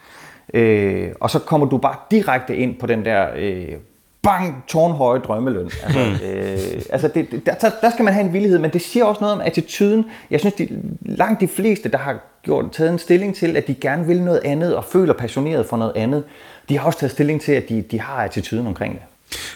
[0.54, 3.28] øh, og så kommer du bare direkte ind på den der...
[3.36, 3.76] Øh,
[4.24, 5.72] bang, tårnhøje drømmeløn.
[5.84, 6.28] Altså, mm.
[6.28, 9.36] øh, altså det, der, der skal man have en villighed, men det siger også noget
[9.36, 10.06] om attituden.
[10.32, 10.68] Jeg synes, de,
[11.02, 14.42] langt de fleste, der har gjort, taget en stilling til, at de gerne vil noget
[14.46, 16.24] andet og føler passioneret for noget andet,
[16.70, 19.02] de har også taget stilling til, at de, de har attituden omkring det.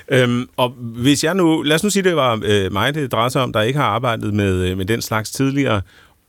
[0.07, 3.29] Øhm, og hvis jeg nu, lad os nu sige, det var øh, mig, det drejer
[3.29, 5.81] sig om, der ikke har arbejdet med, øh, med den slags tidligere,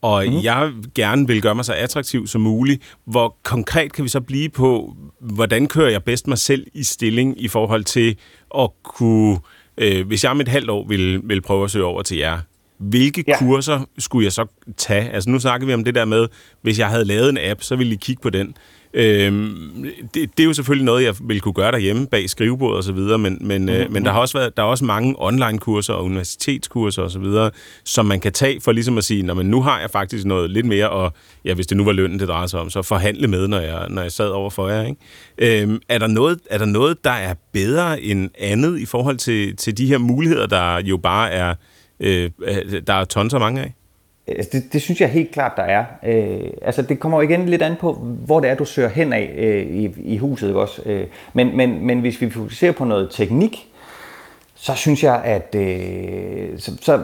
[0.05, 0.41] og mm.
[0.43, 2.97] jeg gerne vil gøre mig så attraktiv som muligt.
[3.05, 7.43] Hvor konkret kan vi så blive på, hvordan kører jeg bedst mig selv i stilling
[7.43, 8.17] i forhold til
[8.59, 9.39] at kunne,
[9.79, 12.39] øh, hvis jeg om et halvt år vil, vil prøve at søge over til jer,
[12.79, 13.39] hvilke ja.
[13.39, 15.11] kurser skulle jeg så tage?
[15.11, 16.29] Altså nu snakker vi om det der med,
[16.63, 18.57] hvis jeg havde lavet en app, så ville I kigge på den.
[18.95, 22.85] Øhm, det, det er jo selvfølgelig noget, jeg vil kunne gøre derhjemme bag skrivebordet og
[22.85, 23.81] så videre, men, men, mm-hmm.
[23.81, 27.19] øh, men der har også været der er også mange online-kurser og universitetskurser og så
[27.19, 27.51] videre,
[27.85, 30.51] som man kan tage for ligesom at sige, når men nu har jeg faktisk noget
[30.51, 31.13] lidt mere, og
[31.45, 33.87] ja, hvis det nu var lønnen, det drejer sig om, så forhandle med, når jeg,
[33.91, 34.87] når jeg sad over for jer.
[34.87, 35.63] Ikke?
[35.63, 39.57] Øhm, er, der noget, er der noget, der er bedre end andet i forhold til,
[39.57, 41.55] til de her muligheder, der jo bare er,
[42.01, 42.31] øh,
[42.87, 43.75] der er tons af mange af?
[44.27, 45.85] Altså, det, det synes jeg helt klart, der er.
[46.07, 49.13] Øh, altså, det kommer jo igen lidt an på, hvor det er, du søger hen
[49.13, 50.49] af øh, i, i huset.
[50.49, 50.83] Ikke også?
[50.87, 53.69] Øh, men, men, men hvis vi fokuserer på noget teknik,
[54.55, 57.01] så synes jeg, at øh, så, så,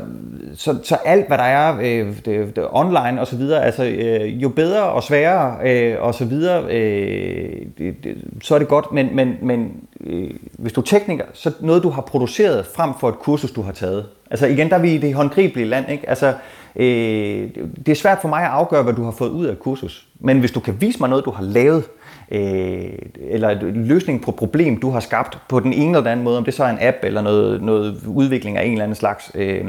[0.55, 4.43] så, så alt, hvad der er øh, det, det, online og så videre, altså øh,
[4.43, 8.93] jo bedre og sværere øh, og så videre, øh, det, det, så er det godt.
[8.93, 9.73] Men, men, men
[10.07, 13.63] øh, hvis du er tekniker, så noget, du har produceret frem for et kursus, du
[13.63, 14.07] har taget.
[14.31, 15.91] Altså igen, der er vi i det håndgribelige land.
[15.91, 16.09] Ikke?
[16.09, 16.35] Altså,
[16.77, 17.51] Øh,
[17.87, 20.07] det er svært for mig at afgøre, hvad du har fået ud af kursus.
[20.21, 21.85] Men hvis du kan vise mig noget, du har lavet,
[22.31, 26.07] øh, eller en løsning på et problem, du har skabt på den ene eller den
[26.07, 28.85] anden måde, om det så er en app eller noget, noget udvikling af en eller
[28.85, 29.65] anden slags, øh,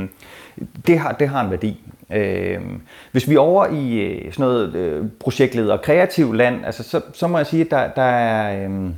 [0.88, 1.84] det, har, det har en værdi.
[2.12, 2.60] Øh,
[3.12, 7.02] hvis vi er over i øh, sådan noget øh, projektleder og kreativ land, altså, så,
[7.14, 8.66] så må jeg sige, at der, der er...
[8.66, 8.90] Øh,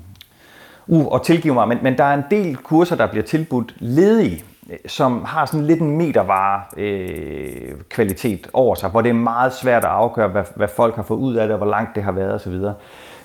[0.87, 4.43] uh, og tilgive mig, men, men der er en del kurser, der bliver tilbudt ledige
[4.85, 9.83] som har sådan lidt en metervare øh, kvalitet over sig, hvor det er meget svært
[9.83, 12.11] at afgøre, hvad, hvad folk har fået ud af det, og hvor langt det har
[12.11, 12.53] været osv.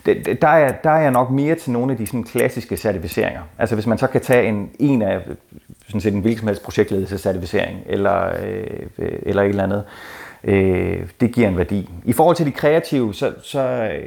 [0.06, 3.42] Det, der, er, der er jeg nok mere til nogle af de sådan klassiske certificeringer.
[3.58, 5.20] Altså hvis man så kan tage en, en af
[5.86, 8.66] sådan set en hvilken som helst projektledelsescertificering, eller, øh,
[8.98, 10.17] øh eller et eller andet, øh,
[11.20, 11.90] det giver en værdi.
[12.04, 14.00] I forhold til de kreative, så, så, øh,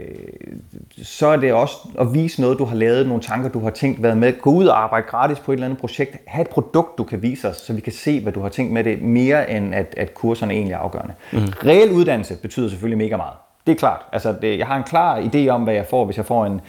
[1.04, 4.04] så er det også at vise noget, du har lavet, nogle tanker, du har tænkt,
[4.04, 4.34] været med.
[4.41, 6.17] Gå ud og arbejde gratis på et eller andet projekt.
[6.28, 8.74] Ha' et produkt, du kan vise os, så vi kan se, hvad du har tænkt
[8.74, 11.13] med det, mere end at, at kurserne egentlig er afgørende.
[11.32, 11.39] Mm.
[11.65, 13.34] Reel uddannelse betyder selvfølgelig mega meget.
[13.67, 14.02] Det er klart.
[14.12, 16.62] Altså, det, jeg har en klar idé om, hvad jeg får, hvis jeg får en,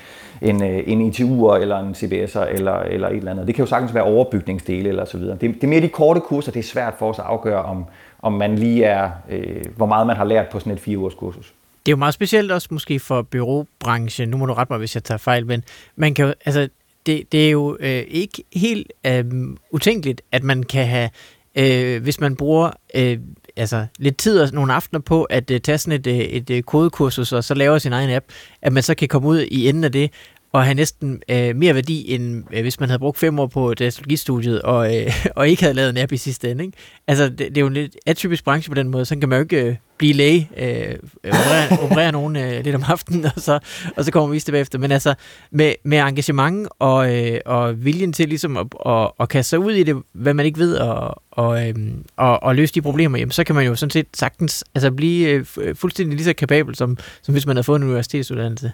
[0.42, 3.46] en, øh, en ITU'er eller en CBS'er eller, eller et eller andet.
[3.46, 5.36] Det kan jo sagtens være overbygningsdele eller så videre.
[5.40, 7.84] Det, det er mere de korte kurser, det er svært for os at afgøre, om,
[8.22, 11.14] om man lige er, øh, hvor meget man har lært på sådan et fire ugers
[11.14, 11.54] kursus.
[11.86, 14.28] Det er jo meget specielt også måske for byråbranchen.
[14.28, 15.64] Nu må du rette mig, hvis jeg tager fejl, men
[15.96, 16.68] man kan jo, altså,
[17.06, 19.24] det, det er jo øh, ikke helt øh,
[19.70, 21.10] utænkeligt, at man kan have,
[21.54, 23.18] øh, hvis man bruger øh,
[23.56, 26.66] altså, lidt tid og nogle aftener på at øh, tage sådan et, øh, et, et
[26.66, 28.26] kodekursus og så lave sin egen app,
[28.62, 30.10] at man så kan komme ud i enden af det
[30.52, 33.74] og have næsten øh, mere værdi, end øh, hvis man havde brugt fem år på
[33.74, 36.64] datalogistudiet, og, øh, og ikke havde lavet en app i sidste ende.
[36.64, 36.78] Ikke?
[37.06, 39.04] Altså, det, det er jo en lidt atypisk branche på den måde.
[39.04, 42.82] Så kan man jo ikke øh, blive læge, øh, operere, operere nogen øh, lidt om
[42.86, 43.58] aftenen, og så,
[43.96, 44.78] og så kommer vi tilbage efter.
[44.78, 45.14] Men altså,
[45.50, 49.72] med, med engagement og, øh, og viljen til ligesom at, at, at kaste sig ud
[49.72, 51.74] i det, hvad man ikke ved, og, og, øh,
[52.16, 55.44] og, og løse de problemer, jamen, så kan man jo sådan set sagtens altså, blive
[55.60, 58.72] øh, fuldstændig lige så kapabel, som, som hvis man havde fået en universitetsuddannelse.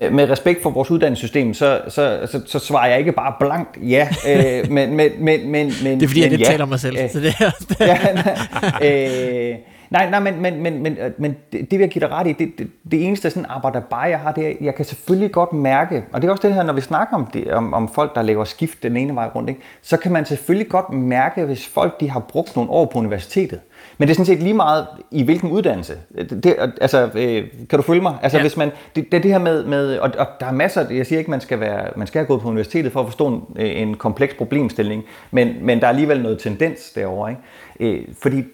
[0.00, 3.78] Øh, med respekt for vores uddannelsessystem, så, så, så, så svarer jeg ikke bare blankt
[3.82, 6.00] ja, øh, men, men, men, men, men...
[6.00, 6.46] Det er fordi, men, jeg lidt ja.
[6.46, 6.96] taler mig selv.
[6.98, 7.50] Øh, så det er,
[7.86, 9.56] ja, nej, øh,
[9.90, 12.32] nej, nej, men, men, men, men, men det, det vil jeg give dig ret i.
[12.32, 15.52] Det, det, det eneste sådan arbejder bare, jeg har, det er, jeg kan selvfølgelig godt
[15.52, 18.14] mærke, og det er også det her, når vi snakker om, det, om, om folk,
[18.14, 21.68] der laver skift den ene vej rundt, ikke, så kan man selvfølgelig godt mærke, hvis
[21.68, 23.60] folk de har brugt nogle år på universitetet,
[23.98, 25.94] men det er sådan set lige meget i hvilken uddannelse.
[26.42, 28.14] Det, altså, øh, kan du følge mig?
[28.22, 28.42] Altså, ja.
[28.42, 31.18] hvis man, det, det, det her med, med og, og, der er masser, jeg siger
[31.18, 33.94] ikke, man skal, være, man skal have gået på universitetet for at forstå en, en
[33.94, 37.34] kompleks problemstilling, men, men der er alligevel noget tendens derovre.
[37.80, 37.98] Ikke?
[37.98, 38.44] Øh, fordi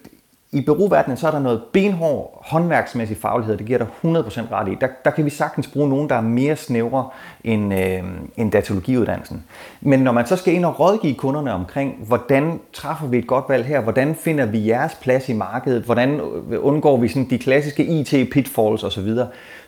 [0.53, 4.07] i bureauverdenen, så er der noget benhård håndværksmæssig faglighed, det giver dig 100%
[4.51, 4.77] ret i.
[4.81, 7.09] Der, der kan vi sagtens bruge nogen, der er mere snævre
[7.43, 8.03] end, øh,
[8.37, 9.43] end datalogiuddannelsen.
[9.81, 13.45] Men når man så skal ind og rådgive kunderne omkring, hvordan træffer vi et godt
[13.49, 17.37] valg her, hvordan finder vi jeres plads i markedet, hvordan øh, undgår vi sådan de
[17.37, 19.09] klassiske IT-pitfalls osv.,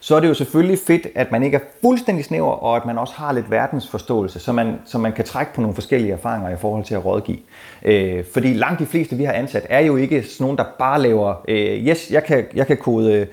[0.03, 2.97] så er det jo selvfølgelig fedt, at man ikke er fuldstændig snæver, og at man
[2.97, 6.57] også har lidt verdensforståelse, så man, så man kan trække på nogle forskellige erfaringer i
[6.57, 7.37] forhold til at rådgive.
[7.85, 11.01] Øh, fordi langt de fleste, vi har ansat, er jo ikke sådan nogen, der bare
[11.01, 13.27] laver, øh, yes, jeg kan, jeg kan kode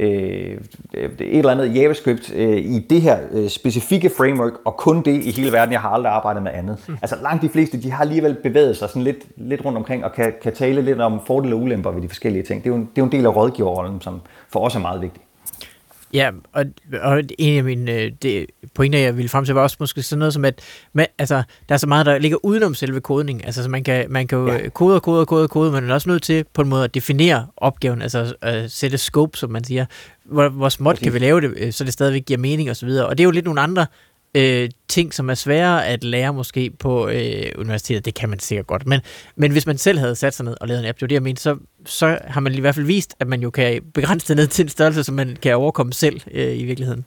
[0.00, 0.56] øh,
[0.94, 5.30] et eller andet JavaScript øh, i det her øh, specifikke framework, og kun det i
[5.30, 5.72] hele verden.
[5.72, 6.84] Jeg har aldrig arbejdet med andet.
[6.88, 6.96] Mm.
[7.02, 10.12] Altså langt de fleste, de har alligevel bevæget sig sådan lidt, lidt rundt omkring, og
[10.12, 12.64] kan, kan tale lidt om fordele og ulemper ved de forskellige ting.
[12.64, 15.00] Det er jo, det er jo en del af rådgiverrollen, som for os er meget
[15.00, 15.22] vigtig.
[16.12, 16.64] Ja, og,
[17.02, 20.18] og en af mine øh, det, pointer, jeg ville frem til, var også måske sådan
[20.18, 20.60] noget som, at
[20.92, 23.46] man, altså, der er så meget, der ligger udenom selve kodning.
[23.46, 24.68] Altså, så man kan, man kan jo ja.
[24.68, 26.68] kode og kode og kode og kode, men man er også nødt til på en
[26.68, 29.86] måde at definere opgaven, altså at sætte scope, som man siger.
[30.24, 32.88] Hvor, hvor småt kan vi lave det, øh, så det stadigvæk giver mening osv.
[32.88, 33.86] Og, og det er jo lidt nogle andre
[34.34, 38.04] øh, ting, som er svære at lære måske på øh, universitetet.
[38.04, 38.86] Det kan man sikkert godt.
[38.86, 39.00] Men,
[39.36, 41.14] men hvis man selv havde sat sig ned og lavet en app, det var det,
[41.14, 44.28] jeg mente, så, så har man i hvert fald vist, at man jo kan begrænse
[44.28, 47.04] det ned til en størrelse, som man kan overkomme selv øh, i virkeligheden.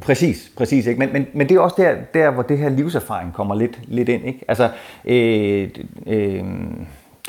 [0.00, 0.86] Præcis, præcis.
[0.86, 0.98] Ikke?
[0.98, 4.08] Men, men, men det er også der, der, hvor det her livserfaring kommer lidt, lidt
[4.08, 4.26] ind.
[4.26, 4.40] Ikke?
[4.48, 4.70] Altså,
[5.04, 5.70] øh,
[6.06, 6.44] øh,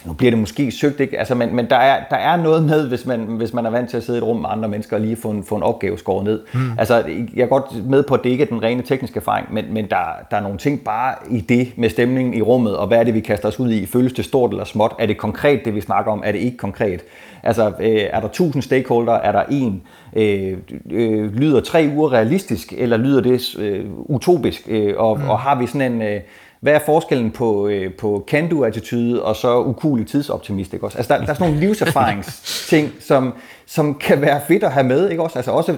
[0.05, 1.19] nu bliver det måske søgt, ikke?
[1.19, 3.89] Altså, men, men der, er, der er noget med, hvis man, hvis man er vant
[3.89, 5.63] til at sidde i et rum med andre mennesker og lige få en, få en
[5.63, 6.41] opgave skåret ned.
[6.53, 6.71] Mm.
[6.77, 7.03] Altså,
[7.35, 9.89] jeg er godt med på, at det ikke er den rene tekniske erfaring, men, men
[9.89, 9.99] der,
[10.31, 13.13] der er nogle ting bare i det med stemningen i rummet, og hvad er det,
[13.13, 13.85] vi kaster os ud i?
[13.85, 14.91] Føles det stort eller småt?
[14.99, 16.21] Er det konkret, det vi snakker om?
[16.25, 17.01] Er det ikke konkret?
[17.43, 19.13] Altså, øh, er der tusind stakeholder?
[19.13, 19.81] Er der en?
[20.15, 20.57] Øh,
[20.91, 24.61] øh, lyder tre uger realistisk, eller lyder det øh, utopisk?
[24.67, 25.29] Øh, og, mm.
[25.29, 26.01] og har vi sådan en...
[26.01, 26.19] Øh,
[26.59, 30.73] hvad er forskellen på, øh, på can-do-attitude og så ukulig tidsoptimist?
[30.73, 30.97] Ikke også?
[30.97, 33.33] Altså, der, der er sådan nogle livserfaringsting, som,
[33.65, 35.09] som kan være fedt at have med.
[35.09, 35.39] Ikke også?
[35.39, 35.77] Altså også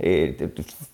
[0.00, 0.28] øh,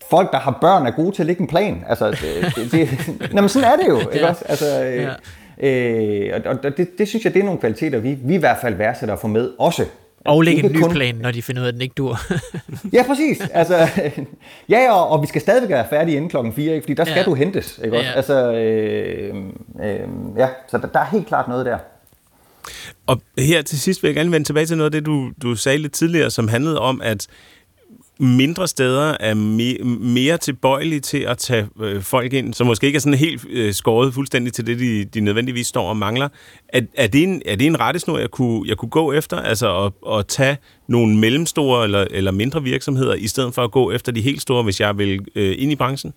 [0.09, 1.83] folk, der har børn, er gode til at lægge en plan.
[1.87, 3.99] Altså, det, det, det, men sådan er det jo.
[3.99, 4.29] Ikke ja.
[4.29, 4.43] også?
[4.47, 5.13] Altså, øh, ja.
[5.59, 8.75] Øh, og det, det synes jeg, det er nogle kvaliteter, vi, vi i hvert fald
[8.75, 9.85] værdsætter at få med også.
[10.25, 10.91] Og lægge en ny kun...
[10.91, 12.19] plan, når de finder ud af, at den ikke dur.
[12.93, 13.41] ja, præcis.
[13.53, 13.87] Altså,
[14.69, 16.83] ja, og, og vi skal stadigvæk være færdige inden klokken 4, ikke?
[16.83, 17.23] fordi der skal ja.
[17.23, 17.79] du hentes.
[17.83, 17.97] Ikke?
[17.97, 18.11] Ja.
[18.15, 19.35] Altså, øh,
[19.83, 19.99] øh,
[20.37, 21.77] ja, så der, der er helt klart noget der.
[23.07, 25.55] Og her til sidst vil jeg gerne vende tilbage til noget af det, du, du
[25.55, 27.27] sagde lidt tidligere, som handlede om, at
[28.19, 32.97] mindre steder er me, mere tilbøjelige til at tage øh, folk ind, som måske ikke
[32.97, 36.29] er sådan helt øh, skåret fuldstændig til det, de, de nødvendigvis står og mangler.
[36.69, 39.37] Er, er, det, en, er det en rettesnor, jeg kunne, jeg kunne gå efter?
[39.37, 43.91] Altså at, at tage nogle mellemstore eller, eller mindre virksomheder, i stedet for at gå
[43.91, 46.13] efter de helt store, hvis jeg vil øh, ind i branchen?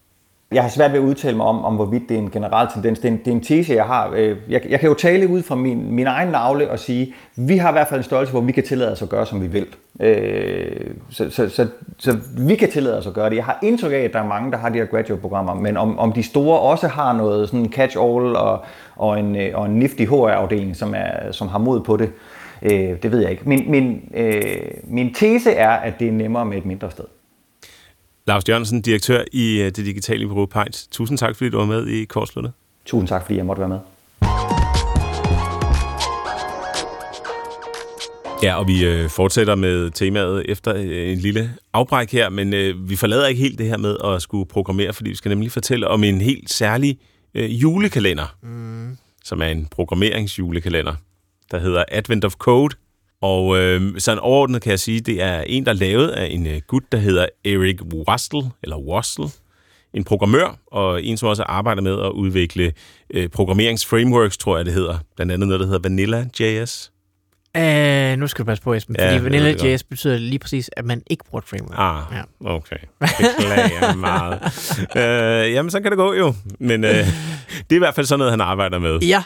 [0.52, 2.98] Jeg har svært ved at udtale mig om, om hvorvidt det er en generel tendens.
[2.98, 4.10] Det er en, det er en tese, jeg har.
[4.16, 7.56] Øh, jeg, jeg kan jo tale ud fra min, min egen navle og sige, vi
[7.56, 9.46] har i hvert fald en størrelse, hvor vi kan tillade os at gøre, som vi
[9.46, 9.66] vil.
[10.00, 11.66] Øh, så, så, så,
[11.98, 13.36] så vi kan tillade os at gøre det.
[13.36, 15.98] Jeg har indtryk af, at der er mange, der har de her graduate-programmer, men om,
[15.98, 18.64] om de store også har noget sådan catch-all og,
[18.96, 22.12] og, en, øh, og en nifty HR-afdeling, som, er, som har mod på det,
[22.62, 23.48] øh, det ved jeg ikke.
[23.48, 24.12] Min, min,
[24.84, 27.04] min tese er, at det er nemmere med et mindre sted.
[28.26, 30.86] Lars Jørgensen, direktør i øh, det digitale bureau Pejs.
[30.90, 32.52] Tusind tak, fordi du var med i Kortsluttet.
[32.84, 33.78] Tusind tak, fordi jeg måtte være med.
[38.42, 42.90] Ja, og vi øh, fortsætter med temaet efter øh, en lille afbræk her, men øh,
[42.90, 45.88] vi forlader ikke helt det her med at skulle programmere, fordi vi skal nemlig fortælle
[45.88, 46.98] om en helt særlig
[47.34, 48.96] øh, julekalender, mm.
[49.24, 50.94] som er en programmeringsjulekalender,
[51.50, 52.76] der hedder Advent of Code–
[53.22, 56.46] og øh, sådan overordnet kan jeg sige, det er en, der er lavet af en
[56.46, 59.24] øh, gut, der hedder Eric Wastel, eller Wastel,
[59.94, 62.72] en programmør, og en, som også arbejder med at udvikle
[63.10, 64.98] øh, programmeringsframeworks, tror jeg det hedder.
[65.16, 66.92] Blandt andet noget, der hedder Vanilla.js.
[67.58, 71.02] Uh, nu skal du passe på, Esben, ja, fordi Vanilla.js betyder lige præcis, at man
[71.10, 71.78] ikke bruger et framework.
[71.78, 72.54] Ah, ja.
[72.54, 72.76] okay.
[73.00, 74.38] Beklager meget.
[74.96, 76.34] uh, jamen, så kan det gå jo.
[76.58, 77.06] Men uh, det
[77.70, 78.98] er i hvert fald sådan noget, han arbejder med.
[78.98, 79.22] Ja.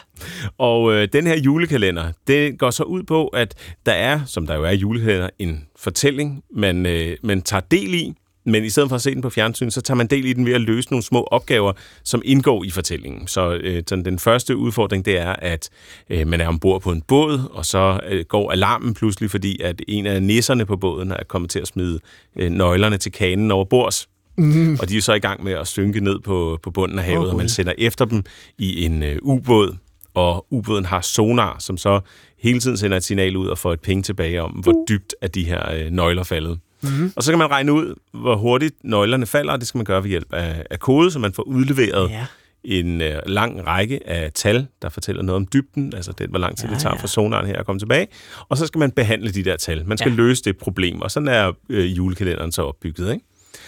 [0.57, 3.53] Og uh, den her julekalender, det går så ud på, at
[3.85, 7.93] der er, som der jo er i julekalender, en fortælling, man, uh, man tager del
[7.93, 8.13] i,
[8.45, 10.45] men i stedet for at se den på fjernsyn, så tager man del i den
[10.45, 13.27] ved at løse nogle små opgaver, som indgår i fortællingen.
[13.27, 15.69] Så øh, sådan den første udfordring, det er, at
[16.09, 19.81] øh, man er ombord på en båd, og så øh, går alarmen pludselig, fordi at
[19.87, 21.99] en af nisserne på båden er kommet til at smide
[22.35, 24.09] øh, nøglerne til kanen over bords.
[24.37, 24.77] Mm.
[24.81, 27.27] Og de er så i gang med at synke ned på, på bunden af havet,
[27.27, 28.23] oh, og man sender efter dem
[28.57, 29.75] i en øh, ubåd,
[30.13, 31.99] og ubåden har sonar, som så
[32.39, 34.85] hele tiden sender et signal ud og får et penge tilbage om, hvor uh.
[34.89, 36.59] dybt er de her øh, nøgler faldet.
[36.81, 37.13] Mm-hmm.
[37.15, 40.03] Og så kan man regne ud, hvor hurtigt nøglerne falder, og det skal man gøre
[40.03, 42.25] ved hjælp af, af kode, så man får udleveret ja.
[42.63, 46.57] en uh, lang række af tal, der fortæller noget om dybden, altså det, hvor lang
[46.57, 47.01] tid ja, det tager ja.
[47.01, 48.07] for sonaren her at komme tilbage.
[48.49, 49.87] Og så skal man behandle de der tal.
[49.87, 50.15] Man skal ja.
[50.15, 53.25] løse det problem, og sådan er uh, julekalenderen så opbygget, ikke?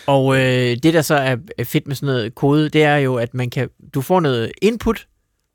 [0.07, 3.33] Og øh, det, der så er fedt med sådan noget kode, det er jo, at
[3.33, 5.07] man kan, du får noget input,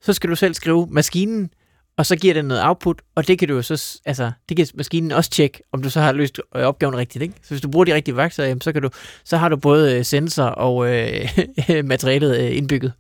[0.02, 1.50] så skal du selv skrive maskinen,
[1.96, 4.66] og så giver den noget output, og det kan du jo så, altså, det kan
[4.74, 7.34] maskinen også tjekke, om du så har løst øh, opgaven rigtigt, ikke?
[7.42, 8.90] Så hvis du bruger de rigtige værktøjer, så, kan du,
[9.24, 11.28] så har du både øh, sensor og øh,
[11.84, 12.92] materialet øh, indbygget.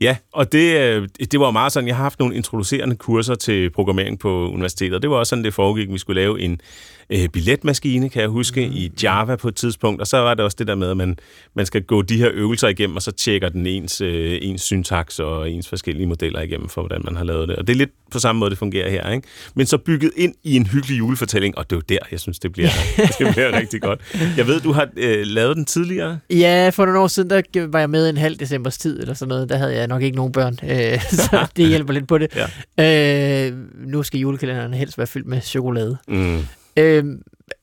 [0.00, 4.18] Ja, og det, det var meget sådan, jeg har haft nogle introducerende kurser til programmering
[4.18, 5.92] på universitetet, og det var også sådan, det foregik.
[5.92, 6.60] Vi skulle lave en
[7.12, 8.72] øh, billetmaskine, kan jeg huske, mm.
[8.72, 11.18] i Java på et tidspunkt, og så var det også det der med, at man,
[11.54, 15.18] man skal gå de her øvelser igennem, og så tjekker den ens, øh, ens syntaks
[15.18, 17.56] og ens forskellige modeller igennem for, hvordan man har lavet det.
[17.56, 19.10] Og det er lidt på samme måde, det fungerer her.
[19.10, 19.28] Ikke?
[19.54, 22.38] Men så bygget ind i en hyggelig julefortælling, og det er jo der, jeg synes,
[22.38, 22.68] det bliver,
[23.18, 24.00] det bliver rigtig godt.
[24.36, 26.18] Jeg ved, du har øh, lavet den tidligere.
[26.30, 29.28] Ja, for nogle år siden, der var jeg med en halv decembers tid, eller sådan
[29.28, 29.48] noget.
[29.48, 32.36] Der havde jeg nok ikke nogen børn, øh, så det hjælper lidt på det.
[32.78, 33.48] Ja.
[33.48, 35.96] Øh, nu skal julekalenderen helst være fyldt med chokolade.
[36.08, 36.38] Mm.
[36.76, 37.04] Øh,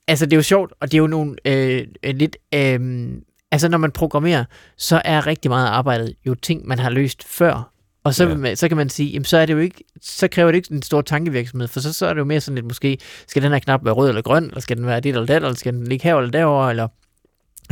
[0.08, 2.36] altså, det er jo sjovt, og det er jo nogle øh, lidt...
[2.54, 3.08] Øh,
[3.50, 4.44] altså, når man programmerer,
[4.76, 7.72] så er rigtig meget arbejdet jo ting, man har løst før.
[8.04, 8.36] Og så, ja.
[8.36, 10.74] man, så kan man sige, jamen, så er det jo ikke, så kræver det ikke
[10.74, 13.52] en stor tankevirksomhed, for så, så er det jo mere sådan lidt, måske, skal den
[13.52, 15.72] her knap være rød eller grøn, eller skal den være det eller det, eller skal
[15.72, 16.88] den ligge her eller derovre, eller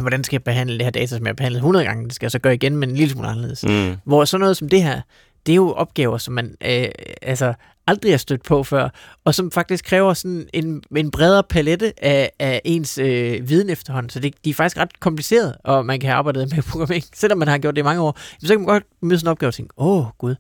[0.01, 2.27] hvordan skal jeg behandle det her data, som jeg har behandlet 100 gange, det skal
[2.27, 3.65] jeg så gøre igen, men en lille smule anderledes.
[3.65, 3.97] Mm.
[4.05, 5.01] Hvor sådan noget som det her,
[5.47, 6.89] det er jo opgaver, som man øh,
[7.23, 7.55] altså
[7.89, 8.89] aldrig har stødt på før,
[9.25, 14.11] og som faktisk kræver sådan en, en bredere palette af, af ens øh, viden efterhånden.
[14.11, 17.05] Så det, de er faktisk ret kompliceret, og man kan arbejde med programmering.
[17.15, 19.31] Selvom man har gjort det i mange år, så kan man godt møde sådan en
[19.31, 20.35] opgave og tænke, åh gud.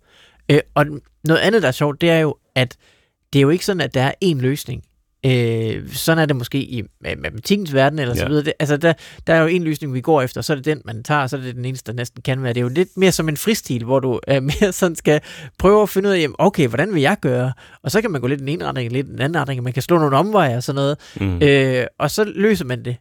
[0.48, 0.86] Øh, og
[1.24, 2.76] noget andet, der er sjovt, det er jo, at
[3.32, 4.82] det er jo ikke sådan, at der er én løsning.
[5.26, 8.20] Øh, sådan er det måske i matematikkens verden, eller ja.
[8.20, 8.44] så videre.
[8.44, 8.92] Det, altså, der,
[9.26, 11.36] der er jo en løsning, vi går efter, så er det den, man tager, så
[11.36, 12.52] er det den eneste, der næsten kan være.
[12.52, 15.20] Det er jo lidt mere som en fristil, hvor du øh, mere sådan skal
[15.58, 17.52] prøve at finde ud af, jamen, okay, hvordan vil jeg gøre?
[17.82, 19.82] Og så kan man gå lidt den ene retning, lidt den anden retning, man kan
[19.82, 20.96] slå nogle omveje og sådan noget.
[21.20, 21.42] Mm.
[21.42, 22.96] Øh, og så løser man det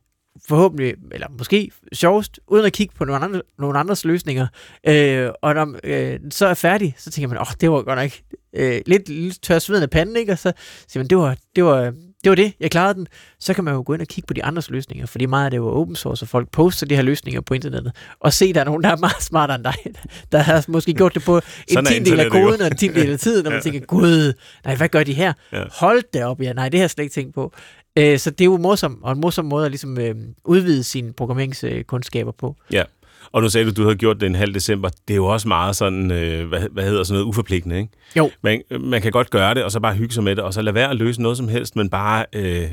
[0.47, 4.47] forhåbentlig, eller måske sjovest, uden at kigge på nogle, andre, nogle andres løsninger.
[4.88, 8.00] Øh, og når øh, så er færdig, så tænker man, åh, oh, det var godt
[8.00, 8.12] nok
[8.54, 10.32] øh, lidt, lidt tør sveden af panden, ikke?
[10.32, 10.54] Og så
[10.88, 13.08] siger man, det var, det var, det var det, jeg klarede den.
[13.39, 15.52] Så kan man jo gå ind og kigge på de andres løsninger, fordi meget af
[15.52, 18.60] det var open source, og folk poster de her løsninger på internettet, og se, der
[18.60, 19.76] er nogen, der er meget smartere end dig,
[20.32, 23.45] der har måske gjort det på en del af koden, og en del af tiden,
[23.45, 23.71] og man ja.
[23.71, 24.34] tænker, gud,
[24.65, 25.34] nej, hvad gør de her?
[25.52, 25.63] Ja.
[25.71, 27.54] Hold det op, ja, nej, det har jeg slet ikke tænkt på.
[27.97, 31.13] Øh, så det er jo morsomt, og en morsom måde at ligesom, øh, udvide sine
[31.13, 32.55] programmeringskundskaber på.
[32.71, 32.83] Ja.
[33.31, 34.89] Og nu sagde du, at du havde gjort det en halv december.
[35.07, 37.89] Det er jo også meget sådan, øh, hvad, hvad hedder sådan noget, uforpligtende, ikke?
[38.15, 38.31] Jo.
[38.41, 40.62] Man, man kan godt gøre det, og så bare hygge sig med det, og så
[40.62, 42.67] lade være at løse noget som helst, men bare øh,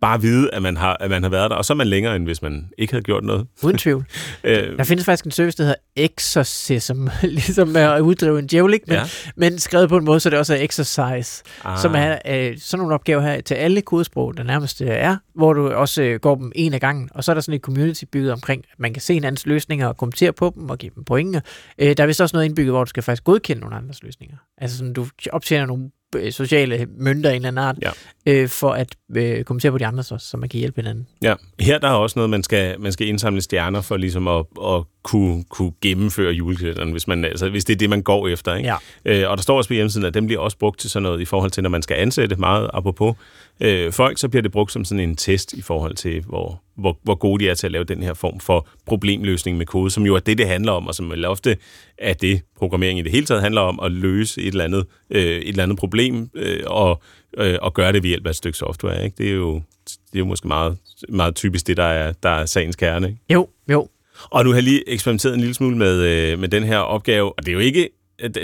[0.00, 2.16] bare vide, at man, har, at man har været der, og så er man længere,
[2.16, 3.46] end hvis man ikke havde gjort noget.
[3.62, 4.04] Uden tvivl.
[4.44, 4.78] Øh.
[4.78, 9.04] der findes faktisk en service, der hedder Exorcism, ligesom at uddrive en djævel, men, ja.
[9.36, 11.78] men skrevet på en måde, så det også er Exercise, ah.
[11.78, 15.52] som er øh, sådan nogle opgaver her til alle kodesprog, der nærmest øh, er, hvor
[15.52, 18.04] du også øh, går dem en af gangen, og så er der sådan et community
[18.12, 21.04] bygget omkring, at man kan se hinandens løsninger og kommentere på dem og give dem
[21.04, 21.40] pointer.
[21.78, 24.36] Øh, der er vist også noget indbygget, hvor du skal faktisk godkende nogle andres løsninger.
[24.58, 25.90] Altså sådan, du optjener nogle
[26.30, 27.90] sociale mønter af en eller anden art, ja.
[28.26, 31.06] øh, for at øh, kommentere på de andre, så, så man kan hjælpe hinanden.
[31.22, 34.46] Ja, her der er også noget, man skal, man skal indsamle stjerner for ligesom at,
[34.62, 38.54] at kunne, kunne gennemføre julekalenderen, hvis, man, altså, hvis det er det, man går efter.
[38.54, 38.68] Ikke?
[38.68, 38.76] Ja.
[39.04, 41.20] Øh, og der står også på hjemmesiden, at den bliver også brugt til sådan noget
[41.20, 43.16] i forhold til, når man skal ansætte meget apropos
[43.60, 46.98] øh, folk, så bliver det brugt som sådan en test i forhold til, hvor, hvor,
[47.02, 50.06] hvor gode de er til at lave den her form for problemløsning med kode, som
[50.06, 51.56] jo er det, det handler om, og som vel ofte
[51.98, 55.22] er det, programmering i det hele taget handler om, at løse et eller andet, øh,
[55.22, 57.02] et eller andet problem, øh, og,
[57.36, 59.04] øh, og gøre det ved hjælp af et stykke software.
[59.04, 59.14] Ikke?
[59.18, 62.46] Det er jo det er jo måske meget, meget typisk det, der er, der er
[62.46, 63.08] sagens kerne.
[63.08, 63.20] Ikke?
[63.30, 63.88] Jo, jo.
[64.24, 67.32] Og nu har jeg lige eksperimenteret en lille smule med, øh, med den her opgave,
[67.38, 67.88] og det er jo ikke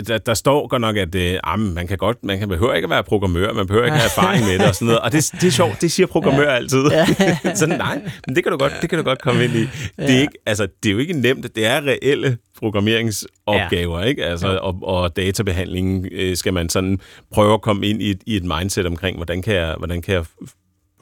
[0.08, 2.86] der, der står godt nok, at øh, jamen, man kan godt, man kan behøver ikke
[2.86, 5.00] at være programmør, man behøver ikke have erfaring med det og sådan noget.
[5.00, 6.56] Og det, det er sjovt, det siger programmør ja.
[6.56, 6.84] altid.
[6.90, 7.06] Ja.
[7.54, 9.62] så nej, men det kan du godt, det kan du godt komme ind i.
[9.96, 14.04] Det er, ikke, altså, det er jo ikke nemt, det er reelle programmeringsopgaver, ja.
[14.06, 14.24] ikke?
[14.24, 17.00] Altså, og, og databehandling øh, skal man sådan
[17.32, 20.14] prøve at komme ind i et, i et mindset omkring, hvordan kan jeg, hvordan kan
[20.14, 20.24] jeg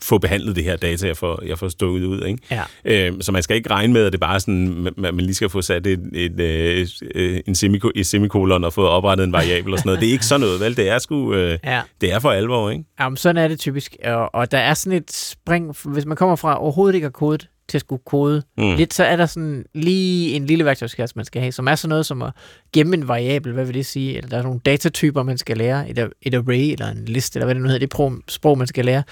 [0.03, 2.25] få behandlet det her data, jeg får, jeg får stået ud.
[2.25, 2.39] Ikke?
[2.51, 2.63] Ja.
[2.85, 5.49] Øh, så man skal ikke regne med, at det bare er sådan, man lige skal
[5.49, 9.73] få sat et, et, et, øh, en semiko, et semikolon og få oprettet en variabel
[9.73, 10.01] og sådan noget.
[10.01, 10.77] Det er ikke sådan noget, vel?
[10.77, 11.81] Det er sgu, øh, ja.
[12.01, 12.85] det er for alvor, ikke?
[13.01, 13.97] Jamen, sådan er det typisk.
[14.05, 17.49] Og, og der er sådan et spring, hvis man kommer fra overhovedet ikke at kodet,
[17.69, 18.75] til at skulle kode mm.
[18.75, 21.89] lidt, så er der sådan lige en lille værktøjskasse, man skal have, som er sådan
[21.89, 22.33] noget som at
[22.73, 24.17] gemme en variabel, hvad vil det sige?
[24.17, 27.47] Eller der er nogle datatyper, man skal lære, et, et array eller en liste, eller
[27.47, 29.03] hvad det nu hedder, det sprog, man skal lære.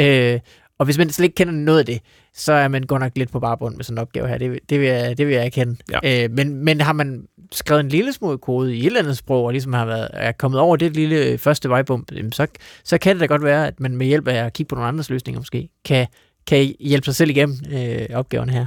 [0.00, 0.40] Øh,
[0.78, 2.00] og hvis man slet ikke kender noget af det,
[2.34, 4.38] så er man godt nok lidt på barbund med sådan en opgave her.
[4.38, 5.76] Det, det, vil, jeg, det vil jeg kende.
[6.04, 6.24] Ja.
[6.24, 9.44] Øh, men, men har man skrevet en lille smule kode i et eller andet sprog,
[9.44, 12.46] og ligesom har været, er kommet over det lille første vejbump, så,
[12.84, 14.88] så kan det da godt være, at man med hjælp af at kigge på nogle
[14.88, 16.06] andres løsninger måske, kan,
[16.46, 18.66] kan hjælpe sig selv igennem øh, opgaven her.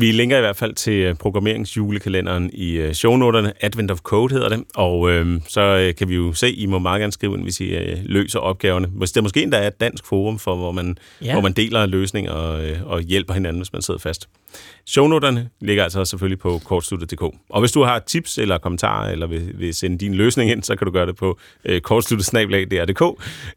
[0.00, 3.52] Vi linker i hvert fald til øh, programmeringsjulekalenderen i øh, shownoterne.
[3.60, 4.64] Advent of Code hedder det.
[4.74, 7.64] Og øh, så kan vi jo se, I må meget gerne skrive ind, hvis I
[7.64, 8.86] øh, løser opgaverne.
[8.86, 11.32] Hvis der måske endda er et dansk forum, for, hvor, man, ja.
[11.32, 14.28] hvor man deler løsninger og, øh, og hjælper hinanden, hvis man sidder fast.
[14.86, 17.22] Shownoterne ligger altså selvfølgelig på kortsluttet.dk.
[17.48, 20.76] Og hvis du har tips eller kommentarer, eller vil, vil sende din løsning ind, så
[20.76, 23.02] kan du gøre det på øh, kortsluttet.dk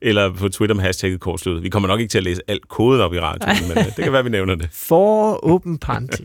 [0.01, 1.63] eller på Twitter med hashtagget kortsluttet.
[1.63, 4.03] Vi kommer nok ikke til at læse alt koden op i radioen, men øh, det
[4.03, 4.69] kan være, vi nævner det.
[4.71, 6.21] For åben parentes.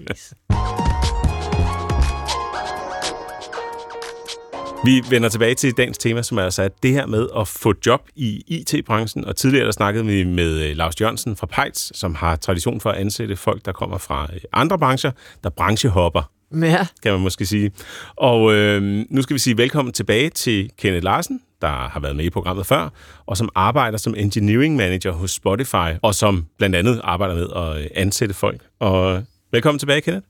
[4.84, 8.00] Vi vender tilbage til dagens tema, som er altså det her med at få job
[8.16, 9.24] i IT-branchen.
[9.24, 12.90] Og tidligere der snakkede vi med øh, Lars Jørgensen fra Pejts, som har tradition for
[12.90, 15.10] at ansætte folk, der kommer fra øh, andre brancher,
[15.44, 16.30] der branchehopper,
[16.62, 16.86] Ja.
[17.02, 17.70] kan man måske sige.
[18.16, 22.24] Og øh, nu skal vi sige velkommen tilbage til Kenneth Larsen, der har været med
[22.24, 22.88] i programmet før,
[23.26, 27.82] og som arbejder som engineering manager hos Spotify, og som blandt andet arbejder med at
[27.84, 28.60] øh, ansætte folk.
[28.80, 29.22] Og
[29.56, 30.26] velkommen tilbage, Kenneth.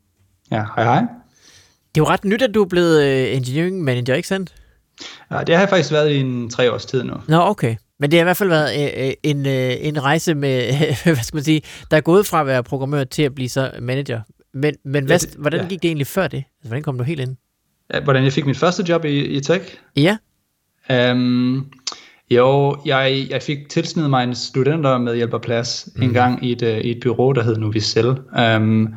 [0.51, 1.01] Ja, hej hej.
[1.95, 4.55] Det er jo ret nyt, at du er blevet øh, engineering manager, ikke sandt?
[5.31, 7.15] Ja, det har jeg faktisk været i en tre års tid nu.
[7.29, 7.77] Nå, okay.
[8.01, 10.73] Men det har i hvert fald været øh, øh, en, øh, en rejse med,
[11.05, 13.71] hvad skal man sige, der er gået fra at være programmør til at blive så
[13.81, 14.21] manager.
[14.55, 15.67] Men, men hvad, det- hvordan ja.
[15.69, 16.37] gik det egentlig før det?
[16.37, 17.37] Altså, hvordan kom du helt ind?
[17.95, 19.65] Ja, Hvordan jeg fik mit første job i, i tech?
[19.97, 20.17] Ja,
[21.13, 21.67] Um,
[22.31, 26.03] jo, jeg, jeg fik tilsnedet mig en studenter med hjælp af plads mm.
[26.03, 28.07] en gang i et, i et bureau, der hed Novicel.
[28.57, 28.95] Um,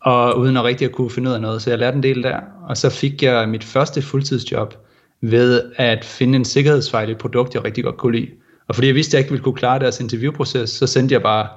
[0.00, 2.22] og uden at rigtig at kunne finde ud af noget, så jeg lærte en del
[2.22, 2.40] der.
[2.68, 4.74] Og så fik jeg mit første fuldtidsjob
[5.20, 8.28] ved at finde en sikkerhedsfejl i et produkt, jeg rigtig godt kunne lide.
[8.68, 11.22] Og fordi jeg vidste, at jeg ikke ville kunne klare deres interviewproces, så sendte jeg
[11.22, 11.48] bare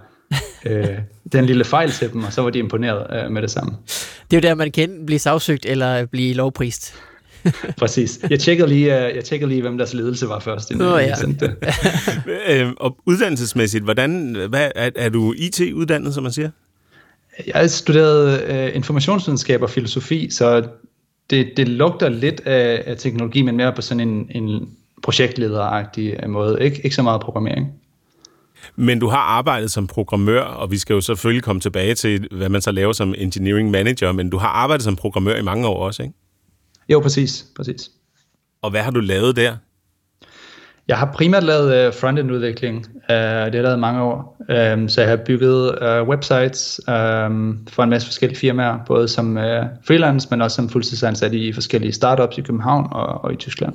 [0.66, 0.98] øh,
[1.34, 3.72] den lille fejl til dem, og så var de imponeret øh, med det samme.
[4.32, 6.96] det er jo der, man kan enten blive sagsøgt eller blive lovprist.
[7.78, 8.20] Præcis.
[8.30, 11.16] Jeg tjekkede lige, øh, jeg tjekkede lige hvem deres ledelse var først, inden jeg ja.
[11.16, 11.56] sendte det.
[12.48, 16.50] Øh, og uddannelsesmæssigt, hvordan, hvad, er, er du IT-uddannet, som man siger?
[17.48, 20.68] Jeg har studeret øh, informationsvidenskab og filosofi, så
[21.30, 24.70] det, det lugter lidt af, af teknologi, men mere på sådan en, en
[25.04, 26.64] projektlederagtig øh, måde.
[26.64, 27.68] Ikke, ikke så meget programmering.
[28.76, 32.50] Men du har arbejdet som programmør, og vi skal jo selvfølgelig komme tilbage til, hvad
[32.50, 35.86] man så laver som engineering manager, men du har arbejdet som programmør i mange år
[35.86, 36.16] også, ikke?
[36.89, 37.46] Jo, præcis.
[37.56, 37.92] præcis.
[38.62, 39.56] Og hvad har du lavet der?
[40.88, 42.77] Jeg har primært lavet øh, uh, frontend-udvikling.
[42.77, 44.38] Uh, øh, det har jeg lavet mange år.
[44.39, 49.38] Um, så jeg har bygget uh, websites um, for en masse forskellige firmaer, både som
[49.38, 49.43] uh,
[49.88, 53.73] freelance, men også som fuldtidsansat i forskellige startups i København og, og i Tyskland.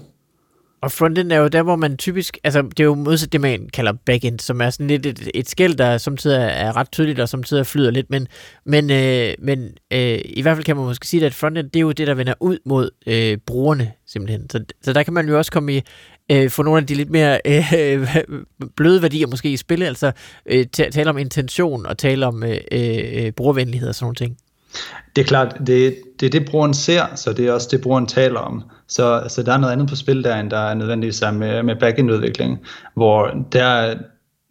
[0.80, 3.68] Og frontend er jo der, hvor man typisk, altså det er jo modsat det, man
[3.72, 7.28] kalder backend, som er sådan lidt et, et skæld, der samtidig er ret tydeligt, og
[7.28, 8.28] samtidig flyder lidt, men,
[8.66, 11.80] men, øh, men øh, i hvert fald kan man måske sige, at frontend, det er
[11.80, 14.50] jo det, der vender ud mod øh, brugerne, simpelthen.
[14.50, 15.82] Så, så der kan man jo også komme i,
[16.32, 18.16] øh, få nogle af de lidt mere øh,
[18.76, 20.12] bløde værdier måske i spil, altså
[20.46, 24.36] øh, tale om intention og tale om øh, øh, brugervenlighed og sådan nogle ting.
[25.16, 28.06] Det er klart, det, det er det, brugeren ser, så det er også det, brugeren
[28.06, 28.62] taler om.
[28.88, 31.62] Så, så der er noget andet på spil der, end der er nødvendigvis er med,
[31.62, 32.58] med backend-udvikling,
[32.94, 33.94] hvor der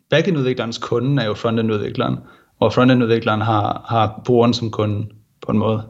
[0.10, 2.16] backend-udviklerens kunde er jo frontend-udvikleren,
[2.60, 5.08] og frontend-udvikleren har, har brugeren som kunde
[5.46, 5.84] på en måde.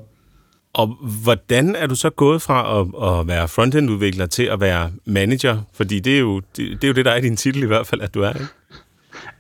[0.76, 0.88] Og
[1.24, 5.58] hvordan er du så gået fra at, at være frontend-udvikler til at være manager?
[5.74, 7.66] Fordi det er, jo, det, det er jo det, der er i din titel i
[7.66, 8.46] hvert fald, at du er, ikke?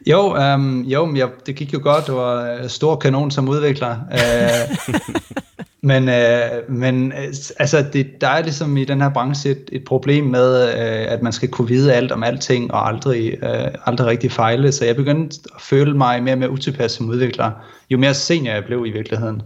[0.08, 2.08] Jo, um, jo men jeg, det gik jo godt.
[2.08, 3.98] Det var øh, stor kanon som udvikler.
[4.12, 4.96] Øh,
[5.90, 7.14] men uh, men
[7.60, 11.22] altså, det, der er ligesom i den her branche et, et problem med, uh, at
[11.22, 14.72] man skal kunne vide alt om alting og aldrig, uh, aldrig rigtig fejle.
[14.72, 17.52] Så jeg begyndte at føle mig mere og mere utilpas som udvikler,
[17.90, 19.42] jo mere senior jeg blev i virkeligheden.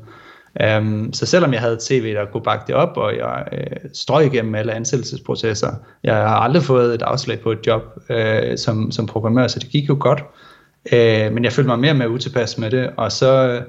[0.77, 4.25] Um, så selvom jeg havde tv, der kunne bakke det op, og jeg øh, strøg
[4.33, 5.71] igennem alle ansættelsesprocesser,
[6.03, 9.69] jeg har aldrig fået et afslag på et job øh, som, som programmør, så det
[9.69, 10.23] gik jo godt.
[10.91, 13.61] Øh, men jeg følte mig mere og mere utilpas med det, og så øh,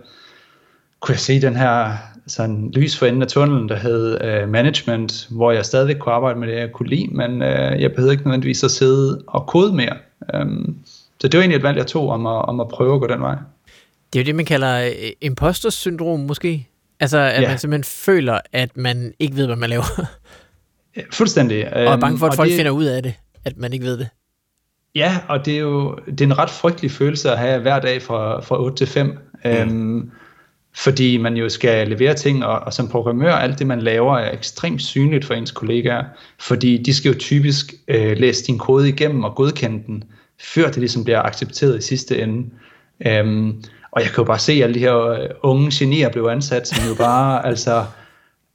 [1.01, 1.93] kunne jeg se den her
[2.26, 6.39] sådan lys for enden af tunnelen, der hed øh, management, hvor jeg stadigvæk kunne arbejde
[6.39, 9.74] med det, jeg kunne lide, men øh, jeg behøvede ikke nødvendigvis at sidde og kode
[9.74, 9.97] mere.
[10.41, 10.76] Um,
[11.20, 13.07] så det var egentlig et valg, jeg tog om at, om at prøve at gå
[13.07, 13.37] den vej.
[14.12, 14.91] Det er jo det, man kalder
[15.22, 16.66] øh, syndrom måske.
[17.01, 17.48] Altså, at Ja.
[17.48, 20.07] man simpelthen føler, at man ikke ved, hvad man laver.
[21.12, 21.72] Fuldstændig.
[21.74, 23.84] og er bange for, at Øhm, folk det, finder ud af det, at man ikke
[23.84, 24.09] ved det.
[24.94, 28.03] Ja, og det er jo det er en ret frygtelig følelse at have hver dag
[28.03, 29.07] fra, fra 8 til 5.
[29.07, 29.51] Mm.
[29.51, 30.11] Øhm,
[30.76, 34.32] fordi man jo skal levere ting, og, og som programmør, alt det man laver er
[34.32, 36.05] ekstremt synligt for ens kollegaer,
[36.40, 40.05] fordi de skal jo typisk øh, læse din kode igennem og godkende den,
[40.55, 42.51] før det ligesom bliver accepteret i sidste ende.
[43.07, 43.62] Øhm,
[43.93, 46.88] og jeg kan jo bare se alle de her øh, unge genier blev ansat, som
[46.88, 47.84] jo bare, altså,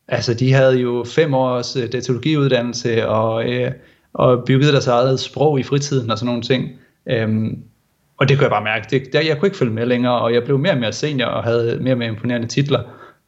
[0.07, 3.71] altså de havde jo fem års øh, datalogiuddannelse og, øh,
[4.13, 6.69] og byggede deres eget sprog i fritiden og sådan nogle ting.
[7.09, 7.63] Øhm,
[8.17, 8.88] og det kunne jeg bare mærke.
[8.89, 11.27] Det, der, jeg kunne ikke følge med længere, og jeg blev mere og mere senior
[11.27, 12.79] og havde mere og mere imponerende titler.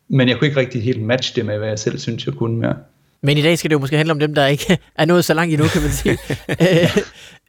[0.09, 2.57] Men jeg kunne ikke rigtig helt matche det med, hvad jeg selv synes, jeg kunne
[2.57, 2.75] mere.
[3.23, 5.33] Men i dag skal det jo måske handle om dem, der ikke er nået så
[5.33, 6.17] langt endnu, kan man sige.
[6.61, 6.97] øh,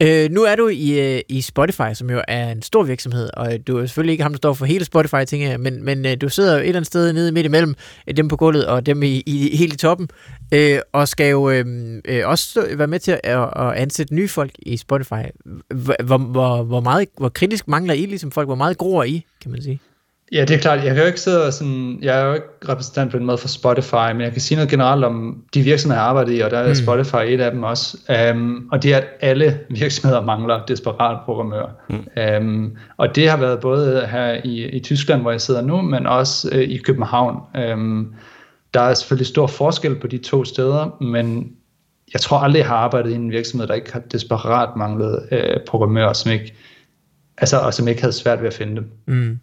[0.03, 3.53] øh, nu er du i, øh, i Spotify, som jo er en stor virksomhed, og
[3.67, 6.17] du er selvfølgelig ikke ham, der står for hele Spotify, tænker jeg, men, men øh,
[6.21, 7.75] du sidder jo et eller andet sted nede midt imellem
[8.17, 10.09] dem på gulvet og dem i, i helt i toppen,
[10.53, 11.65] øh, og skal jo øh,
[12.25, 15.23] også være med til at, at ansætte nye folk i Spotify.
[15.75, 18.49] Hvor, hvor, hvor, meget, hvor kritisk mangler I ligesom folk?
[18.49, 19.81] Hvor meget gror I, kan man sige?
[20.33, 20.85] Ja, det er klart.
[20.85, 23.49] Jeg kan jo ikke sidde sådan, jeg er jo ikke repræsentant på den måde for
[23.49, 26.59] Spotify, men jeg kan sige noget generelt om de virksomheder, jeg arbejder i, og der
[26.59, 26.75] er mm.
[26.75, 27.99] Spotify et af dem også.
[28.33, 31.67] Um, og det er, at alle virksomheder mangler desperat programmør.
[31.91, 32.07] Mm.
[32.47, 36.07] Um, og det har været både her i, i Tyskland, hvor jeg sidder nu, men
[36.07, 37.41] også uh, i København.
[37.73, 38.15] Um,
[38.75, 41.53] der er selvfølgelig stor forskel på de to steder, men
[42.13, 45.65] jeg tror aldrig, jeg har arbejdet i en virksomhed, der ikke har desperat manglet uh,
[45.67, 46.55] programmører, som ikke,
[47.39, 48.91] altså, og som ikke havde svært ved at finde dem.
[49.07, 49.39] Mm.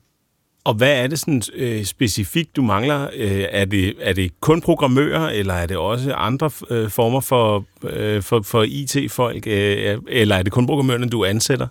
[0.66, 3.08] Og hvad er det sådan øh, specifikt, du mangler?
[3.16, 7.66] Øh, er, det, er det kun programmører, eller er det også andre øh, former for,
[7.84, 11.68] øh, for, for IT-folk, øh, eller er det kun programmørerne, du ansætter?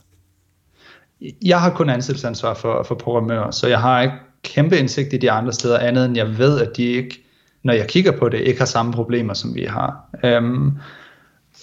[1.45, 5.31] Jeg har kun ansættelsesansvar for, for programmører, så jeg har ikke kæmpe indsigt i de
[5.31, 7.25] andre steder, andet end jeg ved, at de ikke,
[7.63, 10.17] når jeg kigger på det, ikke har samme problemer, som vi har.
[10.25, 10.73] Øhm,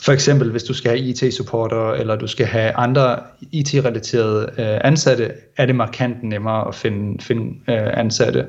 [0.02, 3.20] for eksempel, hvis du skal have IT-supporter, eller du skal have andre
[3.52, 8.46] IT-relaterede øh, ansatte, er det markant nemmere at finde, finde øh, ansatte.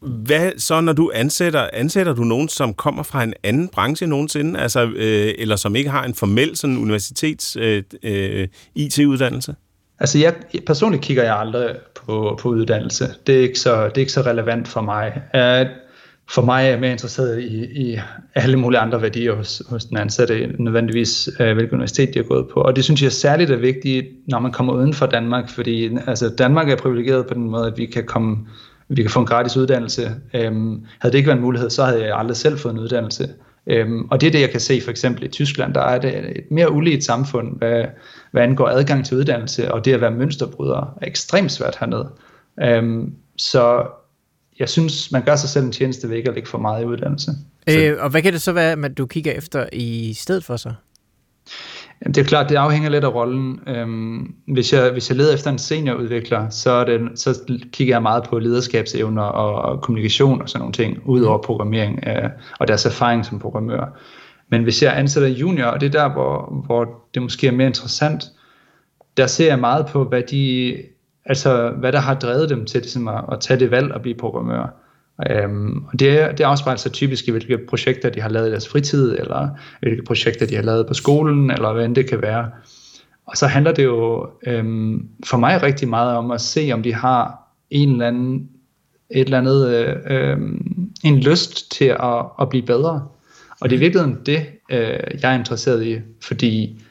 [0.00, 1.68] Hvad så, når du ansætter?
[1.72, 5.90] Ansætter du nogen, som kommer fra en anden branche nogensinde, altså, øh, eller som ikke
[5.90, 9.54] har en formel sådan universitets øh, øh, IT-uddannelse?
[10.00, 10.34] Altså, jeg,
[10.66, 11.76] personligt kigger jeg aldrig
[12.06, 13.04] på, på uddannelse.
[13.26, 15.22] Det er, ikke så, det er ikke så relevant for mig.
[15.34, 15.66] Uh,
[16.30, 17.98] for mig er jeg mere interesseret i, i
[18.34, 22.48] alle mulige andre værdier hos, hos den ansatte, nødvendigvis øh, hvilket universitet de har gået
[22.48, 22.60] på.
[22.60, 26.28] Og det synes jeg særligt er vigtigt, når man kommer uden for Danmark, fordi altså,
[26.28, 28.46] Danmark er privilegeret på den måde, at vi kan komme
[28.92, 30.10] vi kan få en gratis uddannelse.
[30.34, 33.28] Øhm, havde det ikke været en mulighed, så havde jeg aldrig selv fået en uddannelse.
[33.66, 35.74] Øhm, og det er det, jeg kan se for eksempel i Tyskland.
[35.74, 37.84] Der er det et mere ulige samfund, hvad,
[38.30, 42.08] hvad angår adgang til uddannelse, og det at være mønsterbryder er ekstremt svært hernede.
[42.62, 43.86] Øhm, så
[44.60, 46.86] jeg synes, man gør sig selv en tjeneste ved ikke at lægge for meget i
[46.86, 47.30] uddannelse.
[47.70, 50.74] Øh, og hvad kan det så være, at du kigger efter i stedet for sig?
[52.06, 53.60] Det er klart, det afhænger lidt af rollen.
[53.66, 57.38] Øhm, hvis, jeg, hvis jeg leder efter en seniorudvikler, så, er det, så
[57.72, 62.04] kigger jeg meget på lederskabsevner og, og kommunikation og sådan nogle ting, ud over programmering
[62.06, 64.00] øh, og deres erfaring som programmør.
[64.48, 67.66] Men hvis jeg ansætter junior, og det er der, hvor, hvor det måske er mere
[67.66, 68.24] interessant,
[69.16, 70.76] der ser jeg meget på, hvad de
[71.26, 74.14] Altså, hvad der har drevet dem til ligesom at, at tage det valg og blive
[74.14, 74.74] programmør.
[75.30, 78.68] Øhm, og det, det afspejler sig typisk i, hvilke projekter de har lavet i deres
[78.68, 79.48] fritid, eller
[79.80, 82.50] hvilke projekter de har lavet på skolen, eller hvad end det kan være.
[83.26, 86.94] Og så handler det jo øhm, for mig rigtig meget om at se, om de
[86.94, 88.48] har en eller anden,
[89.10, 90.42] et eller andet, uh,
[91.04, 93.08] en lyst til at, at blive bedre.
[93.60, 96.82] Og det er virkelig det, øh, jeg er interesseret i, fordi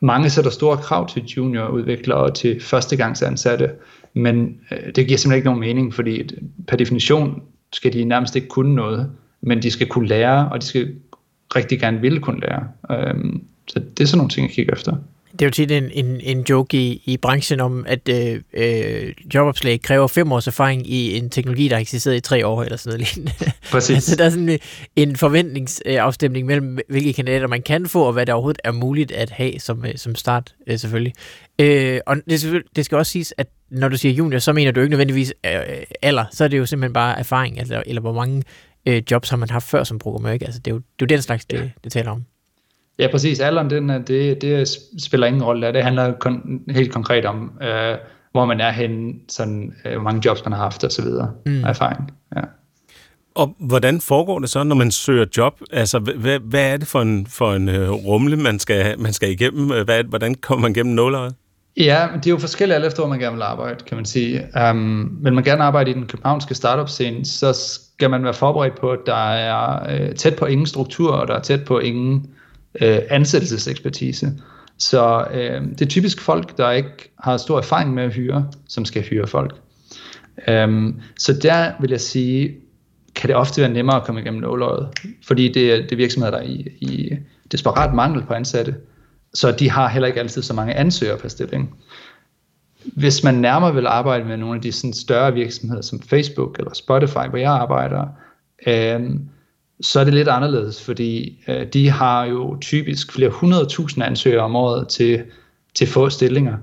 [0.00, 3.70] mange sætter store krav til juniorudviklere og til førstegangsansatte,
[4.14, 6.22] men øh, det giver simpelthen ikke nogen mening, fordi
[6.68, 7.42] per definition
[7.72, 10.94] skal de nærmest ikke kunne noget, men de skal kunne lære, og de skal
[11.56, 12.68] rigtig gerne ville kunne lære.
[12.90, 13.14] Øh,
[13.66, 14.96] så det er sådan nogle ting, jeg kigger efter.
[15.38, 19.12] Det er jo tit en, en, en joke i, i branchen om, at øh, øh,
[19.34, 22.76] jobopslag kræver fem års erfaring i en teknologi, der har eksisteret i tre år eller
[22.76, 23.52] sådan noget lignende.
[23.72, 23.94] Præcis.
[23.94, 24.58] altså, der er sådan
[24.96, 29.30] en forventningsafstemning mellem, hvilke kandidater man kan få, og hvad der overhovedet er muligt at
[29.30, 31.12] have som, øh, som start, øh, selvfølgelig.
[31.58, 34.80] Øh, og det, det skal også siges, at når du siger junior, så mener du
[34.80, 35.60] ikke nødvendigvis øh,
[36.02, 38.42] alder, så er det jo simpelthen bare erfaring, altså, eller hvor mange
[38.86, 40.44] øh, jobs har man haft før som programmør, ikke?
[40.44, 42.24] Altså, det er jo, det er jo den slags, det, det taler om.
[42.98, 43.40] Ja, præcis.
[43.40, 44.68] Alderen, den, det, det
[44.98, 45.72] spiller ingen rolle.
[45.72, 47.96] Det handler kon, helt konkret om, øh,
[48.32, 51.30] hvor man er henne, sådan, øh, hvor mange jobs man har haft og så videre.
[51.46, 51.64] Mm.
[51.64, 52.10] Erfaring.
[52.36, 52.40] Ja.
[53.34, 55.60] Og hvordan foregår det så, når man søger job?
[55.72, 59.30] Altså, hvad, hvad er det for en, for en øh, rumle, man skal, man skal
[59.30, 59.84] igennem?
[59.84, 61.34] Hvad, hvordan kommer man igennem nåløjet?
[61.76, 64.46] Ja, det er jo forskelligt alt efter, hvor man gerne vil arbejde, kan man sige.
[64.70, 68.90] Um, vil man gerne arbejde i den københavnske startup-scene, så skal man være forberedt på,
[68.90, 72.26] at der er øh, tæt på ingen struktur, og der er tæt på ingen
[72.80, 74.32] øh, ansættelsesekspertise.
[74.78, 78.84] Så øh, det er typisk folk, der ikke har stor erfaring med at hyre, som
[78.84, 79.54] skal hyre folk.
[80.64, 82.54] Um, så der vil jeg sige,
[83.14, 84.88] kan det ofte være nemmere at komme igennem nåløjet,
[85.26, 87.16] fordi det er, det er virksomheder, der er i, i
[87.52, 88.74] desperat mangel på ansatte,
[89.34, 91.74] så de har heller ikke altid så mange ansøgere per stilling.
[92.84, 96.74] Hvis man nærmere vil arbejde med nogle af de sådan større virksomheder som Facebook eller
[96.74, 98.06] Spotify, hvor jeg arbejder,
[98.66, 99.00] øh,
[99.80, 104.56] så er det lidt anderledes, fordi øh, de har jo typisk flere hundredtusind ansøgere om
[104.56, 105.22] året til,
[105.74, 106.56] til få stillinger.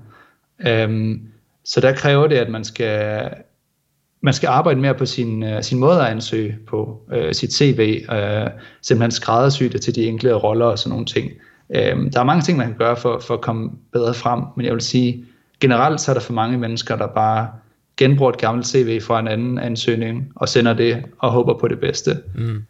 [0.67, 1.21] Øhm,
[1.65, 3.29] så der kræver det, at man skal
[4.23, 8.05] man skal arbejde mere på sin, øh, sin måde at ansøge på, øh, sit CV,
[8.11, 8.47] øh,
[8.81, 11.31] simpelthen skræddersy det til de enkelte roller og sådan nogle ting.
[11.69, 11.77] Uh,
[12.13, 14.73] der er mange ting, man kan gøre for, for at komme bedre frem, men jeg
[14.73, 15.25] vil sige,
[15.59, 17.47] generelt så er der for mange mennesker, der bare
[17.97, 21.79] genbruger et gammelt CV fra en anden ansøgning og sender det og håber på det
[21.79, 22.17] bedste.
[22.35, 22.63] Mm.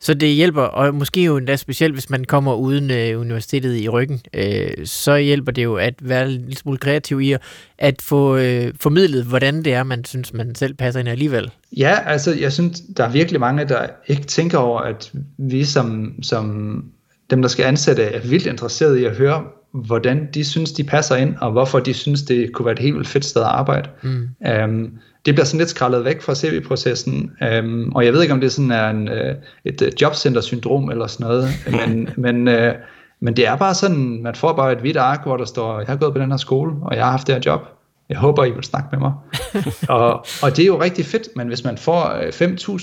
[0.00, 3.88] Så det hjælper, og måske jo endda specielt, hvis man kommer uden øh, universitetet i
[3.88, 7.36] ryggen, øh, så hjælper det jo at være lidt smule kreativ i
[7.78, 11.50] at få øh, formidlet, hvordan det er, man synes, man selv passer ind alligevel.
[11.76, 16.14] Ja, altså jeg synes, der er virkelig mange, der ikke tænker over, at vi som,
[16.22, 16.84] som
[17.30, 19.44] dem, der skal ansætte, er vildt interesseret i at høre,
[19.74, 22.94] hvordan de synes, de passer ind, og hvorfor de synes, det kunne være et helt
[22.94, 23.88] vildt fedt sted at arbejde.
[24.02, 24.28] Mm.
[24.64, 24.90] Um,
[25.26, 28.52] det bliver sådan lidt skrællet væk fra CV-processen, um, og jeg ved ikke, om det
[28.52, 31.48] sådan er en, uh, et uh, jobcenter-syndrom eller sådan noget,
[31.86, 32.74] men, men, uh,
[33.20, 35.86] men det er bare sådan, man får bare et hvidt ark, hvor der står, jeg
[35.86, 37.60] har gået på den her skole, og jeg har haft det her job.
[38.08, 39.12] Jeg håber, I vil snakke med mig.
[39.98, 40.12] og,
[40.42, 42.04] og det er jo rigtig fedt, men hvis man får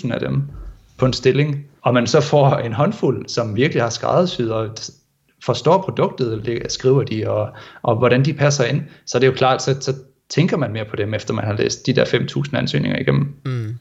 [0.06, 0.44] 5.000 af dem
[0.98, 4.70] på en stilling, og man så får en håndfuld, som virkelig har skræddersyet og
[5.44, 7.50] forstår produktet, det skriver de, og,
[7.82, 9.94] og hvordan de passer ind, så det er jo klart, så, så
[10.30, 13.34] tænker man mere på dem, efter man har læst de der 5.000 ansøgninger igennem.
[13.46, 13.78] Mm.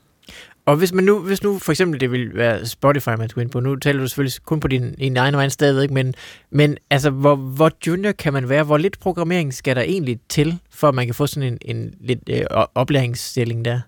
[0.67, 3.51] Og hvis man nu, hvis nu for eksempel det ville være Spotify, man skulle ind
[3.51, 6.15] på, nu taler du selvfølgelig kun på din, din egen vej stadigvæk, men,
[6.51, 8.65] men altså, hvor, hvor junior kan man være?
[8.65, 11.95] Hvor lidt programmering skal der egentlig til, for at man kan få sådan en, en
[12.01, 12.41] lidt øh,
[12.75, 13.81] oplæringsstilling der?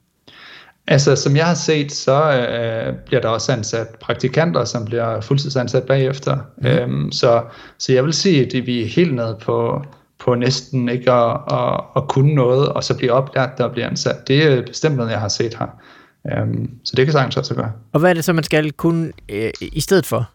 [0.86, 5.82] Altså, som jeg har set, så øh, bliver der også ansat praktikanter, som bliver fuldtidsansat
[5.82, 6.36] bagefter.
[6.58, 6.66] Mm.
[6.66, 7.42] Øhm, så,
[7.78, 9.84] så jeg vil sige, at vi er helt nede på,
[10.18, 14.28] på næsten ikke at, at, at kunne noget, og så blive oplært, der bliver ansat.
[14.28, 15.66] Det er bestemt noget, jeg har set her.
[16.32, 17.72] Øhm, så det kan sagtens også gøre.
[17.92, 20.30] Og hvad er det så, man skal kunne øh, i stedet for?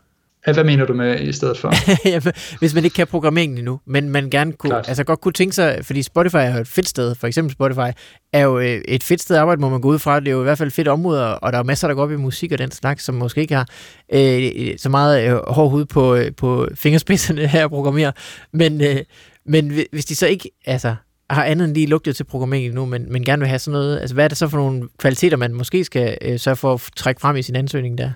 [0.54, 2.60] Hvad mener du med i stedet for?
[2.60, 5.80] Hvis man ikke kan programmeringen endnu, men man gerne kunne, altså godt kunne tænke sig,
[5.84, 7.92] fordi Spotify er jo et fedt sted, for eksempel Spotify,
[8.34, 10.20] er jo øh, et fedt sted at arbejde, må man gå ud fra.
[10.20, 12.04] Det er jo i hvert fald et fedt område, og der er masser, der går
[12.04, 13.68] op i musik og den slags, som måske ikke har
[14.14, 18.14] øh, så meget øh, hård hud på, øh, på fingerspidserne her at programmere.
[18.54, 18.98] Men, øh,
[19.46, 20.96] men hvis de så ikke altså,
[21.30, 24.00] har andet end lige lugtet til programmering nu, men, men gerne vil have sådan noget,
[24.00, 26.90] altså hvad er det så for nogle kvaliteter, man måske skal øh, sørge for at
[26.96, 28.12] trække frem i sin ansøgning der?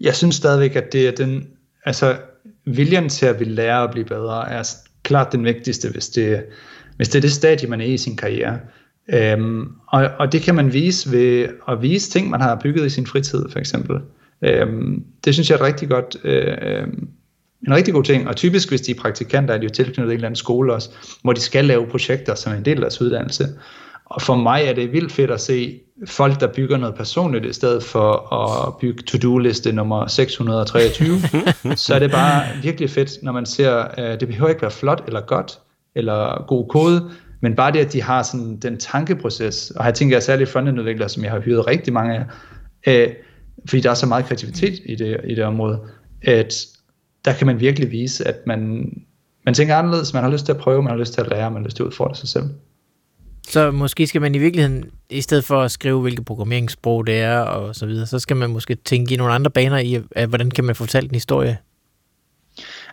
[0.00, 1.46] Jeg synes stadigvæk, at det er den
[1.84, 2.16] altså
[2.64, 6.44] viljen til at ville lære at blive bedre, er klart den vigtigste, hvis det,
[6.96, 8.58] hvis det er det stadie, man er i i sin karriere.
[9.08, 12.90] Øhm, og, og det kan man vise ved at vise ting, man har bygget i
[12.90, 14.00] sin fritid, for eksempel.
[14.42, 17.08] Øhm, det synes jeg er et rigtig godt, øh, øhm,
[17.66, 20.14] en rigtig god ting, og typisk hvis de er praktikanter, er de jo tilknyttet en
[20.14, 20.90] eller anden skole også,
[21.22, 23.44] hvor de skal lave projekter som en del af deres uddannelse.
[24.06, 27.52] Og for mig er det vildt fedt at se folk, der bygger noget personligt, i
[27.52, 31.06] stedet for at bygge to-do-liste nummer 623.
[31.76, 35.04] så er det bare virkelig fedt, når man ser, at det behøver ikke være flot
[35.06, 35.58] eller godt,
[35.94, 40.16] eller god kode, men bare det, at de har sådan den tankeproces, og her tænker
[40.16, 42.24] jeg særligt frontend-udviklere, som jeg har hyret rigtig mange af,
[42.86, 43.14] øh,
[43.68, 45.80] fordi der er så meget kreativitet i det, i det område,
[46.22, 46.54] at
[47.24, 48.90] der kan man virkelig vise, at man,
[49.44, 51.50] man tænker anderledes, man har lyst til at prøve, man har lyst til at lære,
[51.50, 52.44] man har lyst til at udfordre sig selv.
[53.48, 57.38] Så måske skal man i virkeligheden, i stedet for at skrive, hvilket programmeringssprog det er
[57.38, 60.50] og så videre, så skal man måske tænke i nogle andre baner i, at, hvordan
[60.50, 61.58] kan man fortælle en historie?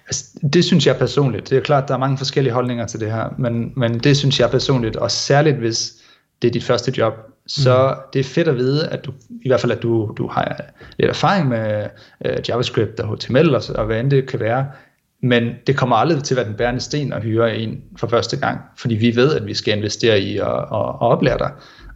[0.08, 1.49] Altså, det synes jeg personligt.
[1.49, 4.39] Det er klart, der er mange forskellige holdninger til det her, men, men det synes
[4.39, 5.93] jeg personligt, og særligt hvis
[6.41, 7.14] det er dit første job,
[7.47, 8.02] så mm.
[8.14, 10.62] det er fedt at vide, at du, i hvert fald at du, du har
[10.97, 11.88] lidt erfaring med
[12.26, 14.66] uh, JavaScript og HTML og, og hvad end det kan være,
[15.22, 18.38] men det kommer aldrig til at være den bærende sten at hyre en for første
[18.38, 21.51] gang, fordi vi ved, at vi skal investere i at, at, at oplære dig.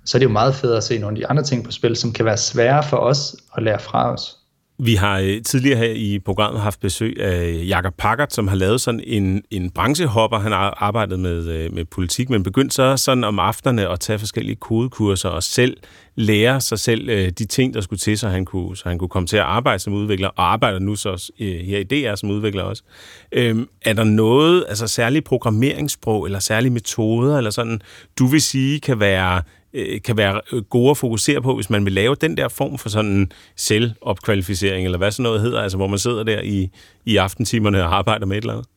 [0.05, 1.95] Så er det jo meget fedt at se nogle af de andre ting på spil,
[1.95, 4.37] som kan være svære for os at lære fra os.
[4.77, 8.81] Vi har øh, tidligere her i programmet haft besøg af Jakob Packard, som har lavet
[8.81, 10.39] sådan en, en branchehopper.
[10.39, 14.19] Han har arbejdet med, øh, med politik, men begyndt så sådan om aftenerne at tage
[14.19, 15.77] forskellige kodekurser og selv
[16.15, 19.09] lære sig selv øh, de ting, der skulle til, så han kunne, så han kunne
[19.09, 22.63] komme til at arbejde som udvikler, og arbejder nu så her i DR som udvikler
[22.63, 22.83] også.
[23.31, 27.81] Øhm, er der noget, altså særlige programmeringssprog, eller særlige metoder, eller sådan,
[28.19, 29.41] du vil sige kan være
[29.75, 32.77] øh, kan være øh, gode at fokusere på, hvis man vil lave den der form
[32.77, 36.69] for sådan selvopkvalificering, eller hvad sådan noget hedder, altså hvor man sidder der i,
[37.05, 38.67] i aftentimerne og arbejder med et eller andet?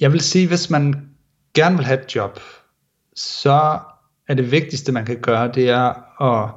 [0.00, 1.08] Jeg vil sige, hvis man
[1.54, 2.40] gerne vil have et job,
[3.16, 3.78] så
[4.28, 6.50] er det vigtigste, man kan gøre, det er at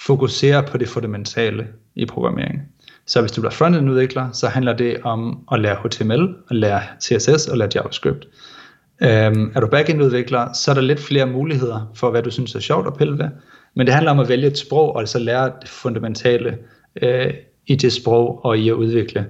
[0.00, 2.60] fokusere på det fundamentale i programmering.
[3.06, 6.82] Så hvis du bliver frontend udvikler, så handler det om at lære HTML, at lære
[7.00, 8.26] CSS og lære JavaScript.
[9.04, 12.60] Øhm, er du backend-udvikler, så er der lidt flere muligheder for, hvad du synes er
[12.60, 13.28] sjovt at pille ved.
[13.74, 16.58] Men det handler om at vælge et sprog, og altså lære det fundamentale
[17.02, 17.34] øh,
[17.66, 19.26] i det sprog og i at udvikle.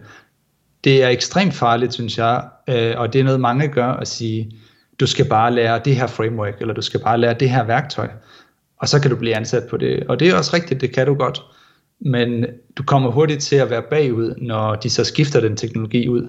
[0.85, 4.51] Det er ekstremt farligt, synes jeg, øh, og det er noget, mange gør at sige,
[5.01, 8.09] du skal bare lære det her framework, eller du skal bare lære det her værktøj.
[8.77, 10.05] og så kan du blive ansat på det.
[10.09, 11.43] Og det er også rigtigt, det kan du godt.
[12.01, 12.47] Men
[12.77, 16.29] du kommer hurtigt til at være bagud, når de så skifter den teknologi ud.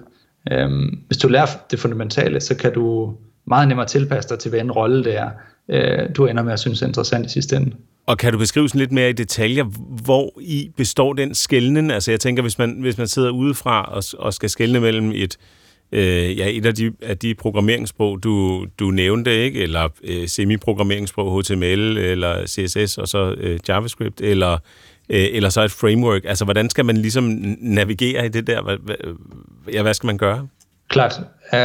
[0.51, 3.15] Øhm, hvis du lærer det fundamentale, så kan du
[3.45, 5.29] meget nemmere tilpasse dig til, hvad en rolle det er,
[5.69, 7.75] øh, du ender med at synes er interessant i sidste ende.
[8.05, 9.63] Og kan du beskrive sådan lidt mere i detaljer,
[10.03, 11.91] hvor i består den skældnen?
[11.91, 15.37] Altså jeg tænker, hvis man, hvis man sidder udefra og, og skal skælne mellem et,
[15.91, 19.63] øh, ja, et af de, af de programmeringssprog, du, du nævnte, ikke?
[19.63, 24.53] eller øh, semi-programmeringssprog, HTML eller CSS og så øh, JavaScript, eller,
[25.09, 26.21] øh, eller så et framework.
[26.25, 27.23] Altså hvordan skal man ligesom
[27.59, 28.61] navigere i det der?
[28.61, 28.95] Hvad, hvad,
[29.73, 30.47] ja, hvad skal man gøre?
[30.89, 31.13] Klart.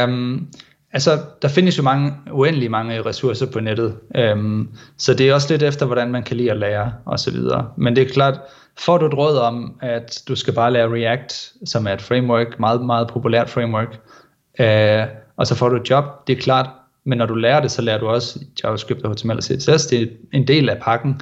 [0.05, 0.47] Um
[0.93, 5.47] Altså, der findes jo mange, uendelig mange ressourcer på nettet, øhm, så det er også
[5.53, 7.35] lidt efter, hvordan man kan lide at lære osv.
[7.77, 8.39] Men det er klart,
[8.77, 12.59] får du et råd om, at du skal bare lære React, som er et framework,
[12.59, 13.99] meget, meget populært framework,
[14.59, 15.05] øh,
[15.37, 16.69] og så får du et job, det er klart,
[17.03, 20.01] men når du lærer det, så lærer du også JavaScript og HTML og CSS, det
[20.01, 21.21] er en del af pakken,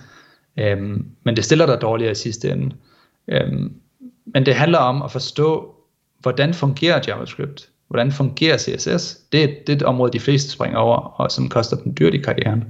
[0.59, 2.75] øhm, men det stiller dig dårligere i sidste ende.
[3.27, 3.73] Øhm,
[4.25, 5.75] men det handler om at forstå,
[6.19, 7.69] hvordan fungerer JavaScript?
[7.87, 9.17] Hvordan fungerer CSS?
[9.31, 12.13] Det er, det er et område, de fleste springer over, og som koster dem dyrt
[12.13, 12.63] i karrieren.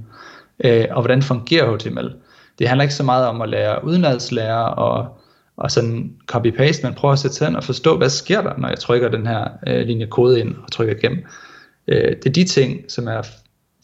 [0.64, 2.14] Øh, og hvordan fungerer HTML?
[2.58, 5.18] Det handler ikke så meget om at lære udenlandslære og,
[5.56, 8.78] og sådan copy-paste, men prøve at sætte sig og forstå, hvad sker der, når jeg
[8.78, 11.24] trykker den her øh, linje kode ind og trykker igennem.
[11.88, 13.22] Øh, det er de ting, som er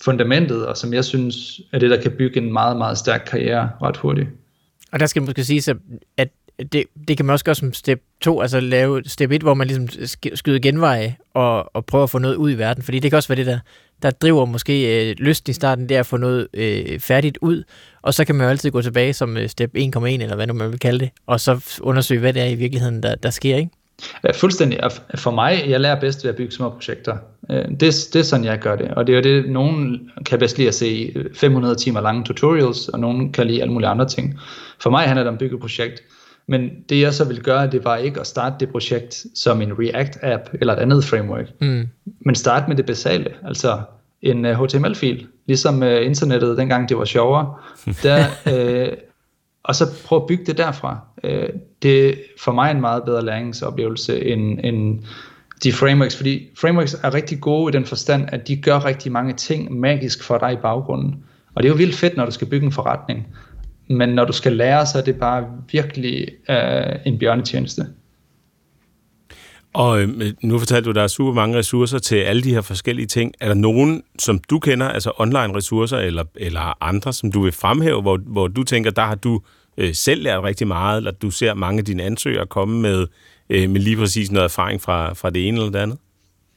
[0.05, 3.71] fundamentet, og som jeg synes er det, der kan bygge en meget, meget stærk karriere
[3.83, 4.29] ret hurtigt.
[4.93, 5.75] Og der skal måske sige,
[6.17, 6.29] at
[6.59, 9.67] det, det kan man også gøre som step 2, altså lave step 1, hvor man
[9.67, 9.89] ligesom
[10.35, 13.29] skyder genveje og, og prøver at få noget ud i verden, fordi det kan også
[13.29, 13.59] være det, der,
[14.03, 17.63] der driver måske øh, lysten i starten, det er at få noget øh, færdigt ud,
[18.03, 20.55] og så kan man jo altid gå tilbage som øh, step 1,1, eller hvad nu
[20.55, 23.57] man vil kalde det, og så undersøge, hvad det er i virkeligheden, der, der sker,
[23.57, 23.71] ikke?
[24.25, 24.81] Ja, fuldstændig.
[25.15, 27.17] For mig, jeg lærer bedst ved at bygge små projekter.
[27.51, 28.91] Øh, det, det er sådan, jeg gør det.
[28.91, 32.25] Og det er jo det, nogen kan bedst lide at se øh, 500 timer lange
[32.25, 34.39] tutorials, og nogen kan lide alle mulige andre ting.
[34.81, 36.03] For mig handler det om at bygge et projekt.
[36.47, 39.73] Men det jeg så ville gøre, det var ikke at starte det projekt som en
[39.73, 41.89] React-app eller et andet framework, mm.
[42.21, 43.81] men starte med det basale, altså
[44.23, 47.55] en uh, HTML-fil, ligesom uh, internettet dengang det var sjovere,
[48.03, 48.93] der, uh,
[49.65, 50.99] og så prøve at bygge det derfra.
[51.25, 55.05] Uh, det er for mig en meget bedre læringsoplevelse end, end
[55.65, 59.33] de frameworks, fordi frameworks er rigtig gode i den forstand, at de gør rigtig mange
[59.33, 61.25] ting magisk for dig i baggrunden.
[61.55, 63.27] Og det er jo vildt fedt, når du skal bygge en forretning
[63.87, 67.87] men når du skal lære, så er det bare virkelig øh, en bjørnetjeneste.
[69.75, 72.61] Og øh, nu fortalte du, at der er super mange ressourcer til alle de her
[72.61, 73.33] forskellige ting.
[73.41, 77.53] Er der nogen, som du kender, altså online ressourcer eller, eller andre, som du vil
[77.53, 79.41] fremhæve, hvor, hvor du tænker, der har du
[79.77, 83.07] øh, selv lært rigtig meget, eller du ser mange af dine ansøgere komme med,
[83.51, 85.99] øh, med lige præcis noget erfaring fra, fra det ene eller det andet?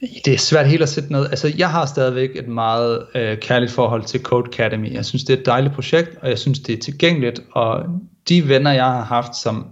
[0.02, 1.28] Det er svært helt at sætte noget.
[1.30, 4.94] Altså, jeg har stadigvæk et meget øh, kærligt forhold til Code Academy.
[4.94, 7.42] Jeg synes, det er et dejligt projekt, og jeg synes, det er tilgængeligt.
[7.52, 7.86] Og
[8.30, 9.68] de venner, jeg har haft, som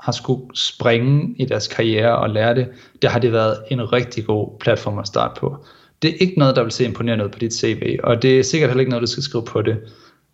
[0.00, 2.68] har skulle springe i deres karriere og lære det,
[3.02, 5.56] der har det været en rigtig god platform at starte på.
[6.02, 8.42] Det er ikke noget, der vil se imponerende ud på dit CV, og det er
[8.42, 9.76] sikkert heller ikke noget, du skal skrive på det.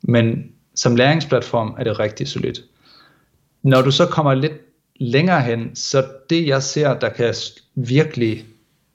[0.02, 2.60] Men som læringsplatform er det rigtig solidt.
[3.62, 4.52] Når du så kommer lidt
[5.00, 7.34] længere hen, så det jeg ser, der kan
[7.74, 8.44] virkelig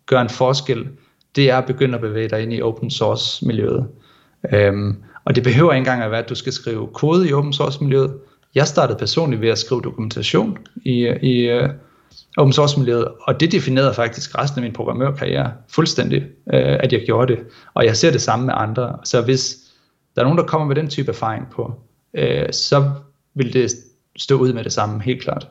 [0.10, 0.88] gør en forskel,
[1.36, 3.88] det er at begynde at bevæge dig ind i open source miljøet.
[4.54, 4.96] Øhm,
[5.26, 7.84] og det behøver ikke engang at være, at du skal skrive kode i open source
[7.84, 8.14] miljøet.
[8.56, 11.70] Jeg startede personligt ved at skrive dokumentation i, i uh,
[12.38, 17.02] open source miljøet, og det definerede faktisk resten af min programmørkarriere fuldstændig, uh, at jeg
[17.06, 17.44] gjorde det.
[17.74, 18.98] Og jeg ser det samme med andre.
[19.04, 19.56] Så hvis
[20.16, 21.74] der er nogen, der kommer med den type erfaring på,
[22.14, 22.92] uh, så
[23.34, 23.72] vil det
[24.18, 25.48] stå ud med det samme, helt klart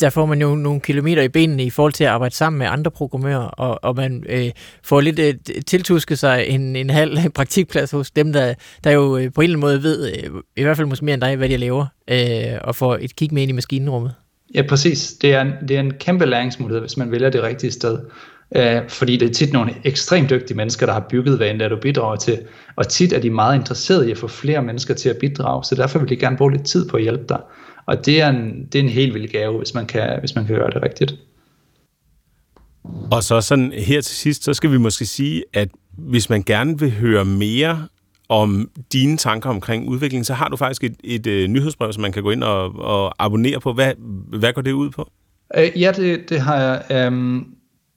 [0.00, 2.66] der får man jo nogle kilometer i benene i forhold til at arbejde sammen med
[2.66, 4.50] andre programmører, og, og man øh,
[4.84, 5.34] får lidt øh,
[5.66, 9.56] tiltusket sig en, en halv praktikplads hos dem, der, der jo øh, på en eller
[9.56, 12.58] anden måde ved, øh, i hvert fald måske mere end dig, hvad de laver, øh,
[12.60, 14.14] og får et kig med ind i maskinrummet.
[14.54, 15.12] Ja, præcis.
[15.12, 17.98] Det er, det er en kæmpe læringsmulighed, hvis man vælger det rigtige sted.
[18.56, 21.68] Øh, fordi det er tit nogle ekstremt dygtige mennesker, der har bygget, hvad end der
[21.68, 22.38] du bidrager til.
[22.76, 25.74] Og tit er de meget interesserede i at få flere mennesker til at bidrage, så
[25.74, 27.40] derfor vil de gerne bruge lidt tid på at hjælpe dig.
[27.86, 30.46] Og det er en, det er en helt vild gave, hvis man, kan, hvis man
[30.46, 31.14] kan gøre det rigtigt.
[33.10, 35.68] Og så sådan her til sidst, så skal vi måske sige, at
[35.98, 37.86] hvis man gerne vil høre mere
[38.28, 42.00] om dine tanker omkring udvikling, så har du faktisk et, et, et uh, nyhedsbrev, som
[42.00, 43.72] man kan gå ind og, og abonnere på.
[43.72, 43.92] Hvad,
[44.38, 45.10] hvad går det ud på?
[45.58, 47.06] Uh, ja, det, det har jeg.
[47.08, 47.46] Um,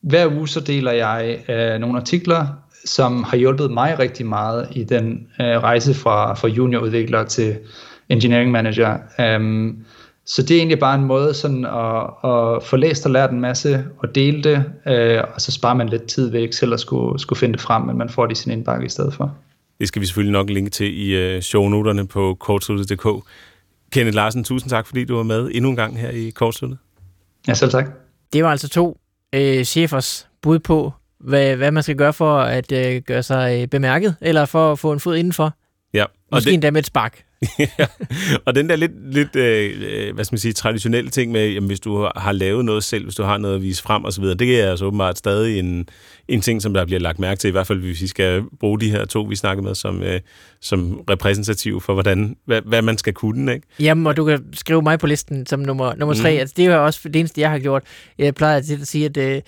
[0.02, 2.48] hver uge så deler jeg uh, nogle artikler,
[2.86, 7.58] som har hjulpet mig rigtig meget i den uh, rejse fra, fra juniorudvikler til
[8.10, 8.97] engineering manager.
[9.38, 9.86] Um,
[10.26, 13.41] så det er egentlig bare en måde sådan at, at få læst og lært en
[13.41, 16.80] masse og dele det, uh, og så sparer man lidt tid ved ikke selv at
[16.80, 19.36] skulle, skulle finde det frem, men man får det i sin indbakke i stedet for.
[19.80, 23.07] Det skal vi selvfølgelig nok linke til i øh, shownoterne på kortsluttet.dk.
[23.91, 26.78] Kenneth Larsen, tusind tak, fordi du var med endnu en gang her i Kortsluttet.
[27.47, 27.86] Ja, selv tak.
[28.34, 28.99] Det var altså to
[29.34, 33.68] øh, chefers bud på, hvad, hvad man skal gøre for at øh, gøre sig øh,
[33.68, 35.53] bemærket, eller for at få en fod indenfor.
[35.93, 37.24] Ja, og Måske det, endda med et spark.
[37.60, 37.86] ja.
[38.46, 41.80] Og den der lidt, lidt øh, hvad skal man sige, traditionelle ting med, jamen, hvis
[41.80, 44.70] du har lavet noget selv, hvis du har noget at vise frem osv., det er
[44.70, 45.90] altså åbenbart stadig en,
[46.28, 48.80] en ting, som der bliver lagt mærke til, i hvert fald hvis vi skal bruge
[48.80, 50.20] de her to, vi snakker med, som, øh,
[50.62, 53.54] som repræsentativ for, hvordan, hvad, hvad man skal kunne.
[53.54, 53.68] Ikke?
[53.80, 56.34] Jamen, og du kan skrive mig på listen som nummer, nummer tre.
[56.34, 56.40] Mm.
[56.40, 57.84] Altså, det er jo også det eneste, jeg har gjort.
[58.18, 59.42] Jeg plejer altid at sige, at øh,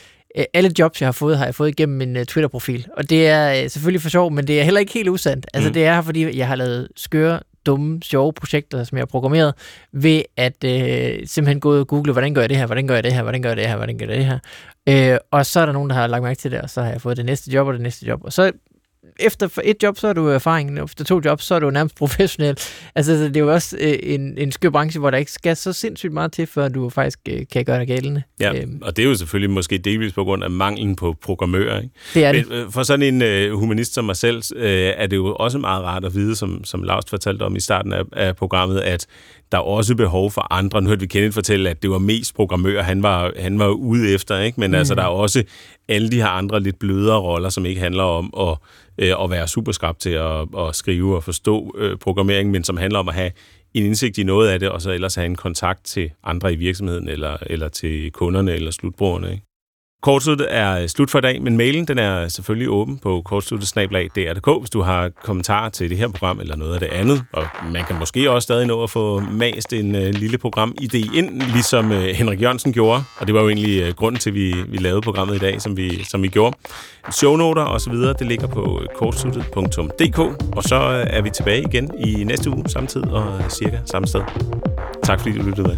[0.54, 2.88] alle jobs, jeg har fået, har jeg fået igennem min uh, Twitter-profil.
[2.98, 5.48] Og det er uh, selvfølgelig for sjov, men det er heller ikke helt usandt.
[5.54, 5.74] Altså, mm.
[5.74, 9.54] det er fordi jeg har lavet skøre, dumme, sjove projekter, som jeg har programmeret,
[9.92, 12.96] ved at øh, simpelthen gå ud og google, hvordan gør jeg det her, hvordan gør
[12.96, 14.40] jeg det her, hvordan gør jeg det her, hvordan gør jeg det her.
[15.14, 16.92] Øh, og så er der nogen, der har lagt mærke til det, og så har
[16.92, 18.20] jeg fået det næste job og det næste job.
[18.24, 18.52] Og så
[19.20, 20.80] efter et job, så er du erfaring.
[20.80, 22.58] Efter to jobs, så er du nærmest professionel.
[22.96, 25.74] Altså, det er jo også øh, en, en skør branche, hvor der ikke skal så
[25.74, 28.24] sindssygt meget til, før du faktisk øh, kan gøre dig gældende.
[28.40, 28.80] Ja, øhm.
[28.82, 31.82] og det er jo selvfølgelig måske delvis på grund af manglen på programmører.
[31.82, 31.94] Ikke?
[32.14, 32.50] Det er det.
[32.50, 35.84] Men, for sådan en øh, humanist som mig selv, øh, er det jo også meget
[35.84, 39.08] rart at vide, som, som Lars fortalte om i starten af, af programmet, at
[39.52, 40.82] der er også behov for andre.
[40.82, 44.14] Nu hørte vi Kenneth fortælle, at det var mest programmører, han var, han var ude
[44.14, 44.40] efter.
[44.40, 44.60] Ikke?
[44.60, 44.76] Men mm.
[44.76, 45.44] altså, der er også
[45.88, 48.58] alle de her andre lidt blødere roller, som ikke handler om at,
[49.02, 53.00] øh, at være superskrab til at, at skrive og forstå øh, programmering, men som handler
[53.00, 53.32] om at have
[53.74, 56.56] en indsigt i noget af det, og så ellers have en kontakt til andre i
[56.56, 59.32] virksomheden, eller, eller til kunderne eller slutbrugerne.
[59.32, 59.51] Ikke?
[60.02, 64.70] Kortsluttet er slut for i dag, men mailen den er selvfølgelig åben på kortsluttet-dr.dk, hvis
[64.70, 67.24] du har kommentarer til det her program eller noget af det andet.
[67.34, 71.42] Og man kan måske også stadig nå at få mast en øh, lille programidé ind,
[71.42, 73.04] ligesom øh, Henrik Jørgensen gjorde.
[73.18, 75.62] Og det var jo egentlig øh, grunden til, at vi, vi lavede programmet i dag,
[75.62, 76.58] som vi, som vi gjorde.
[77.12, 80.20] Shownoter og så videre, det ligger på kortsluttet.dk.
[80.56, 80.76] Og så
[81.08, 84.22] er vi tilbage igen i næste uge, samtidig og cirka samme sted.
[85.04, 85.78] Tak fordi du lyttede med.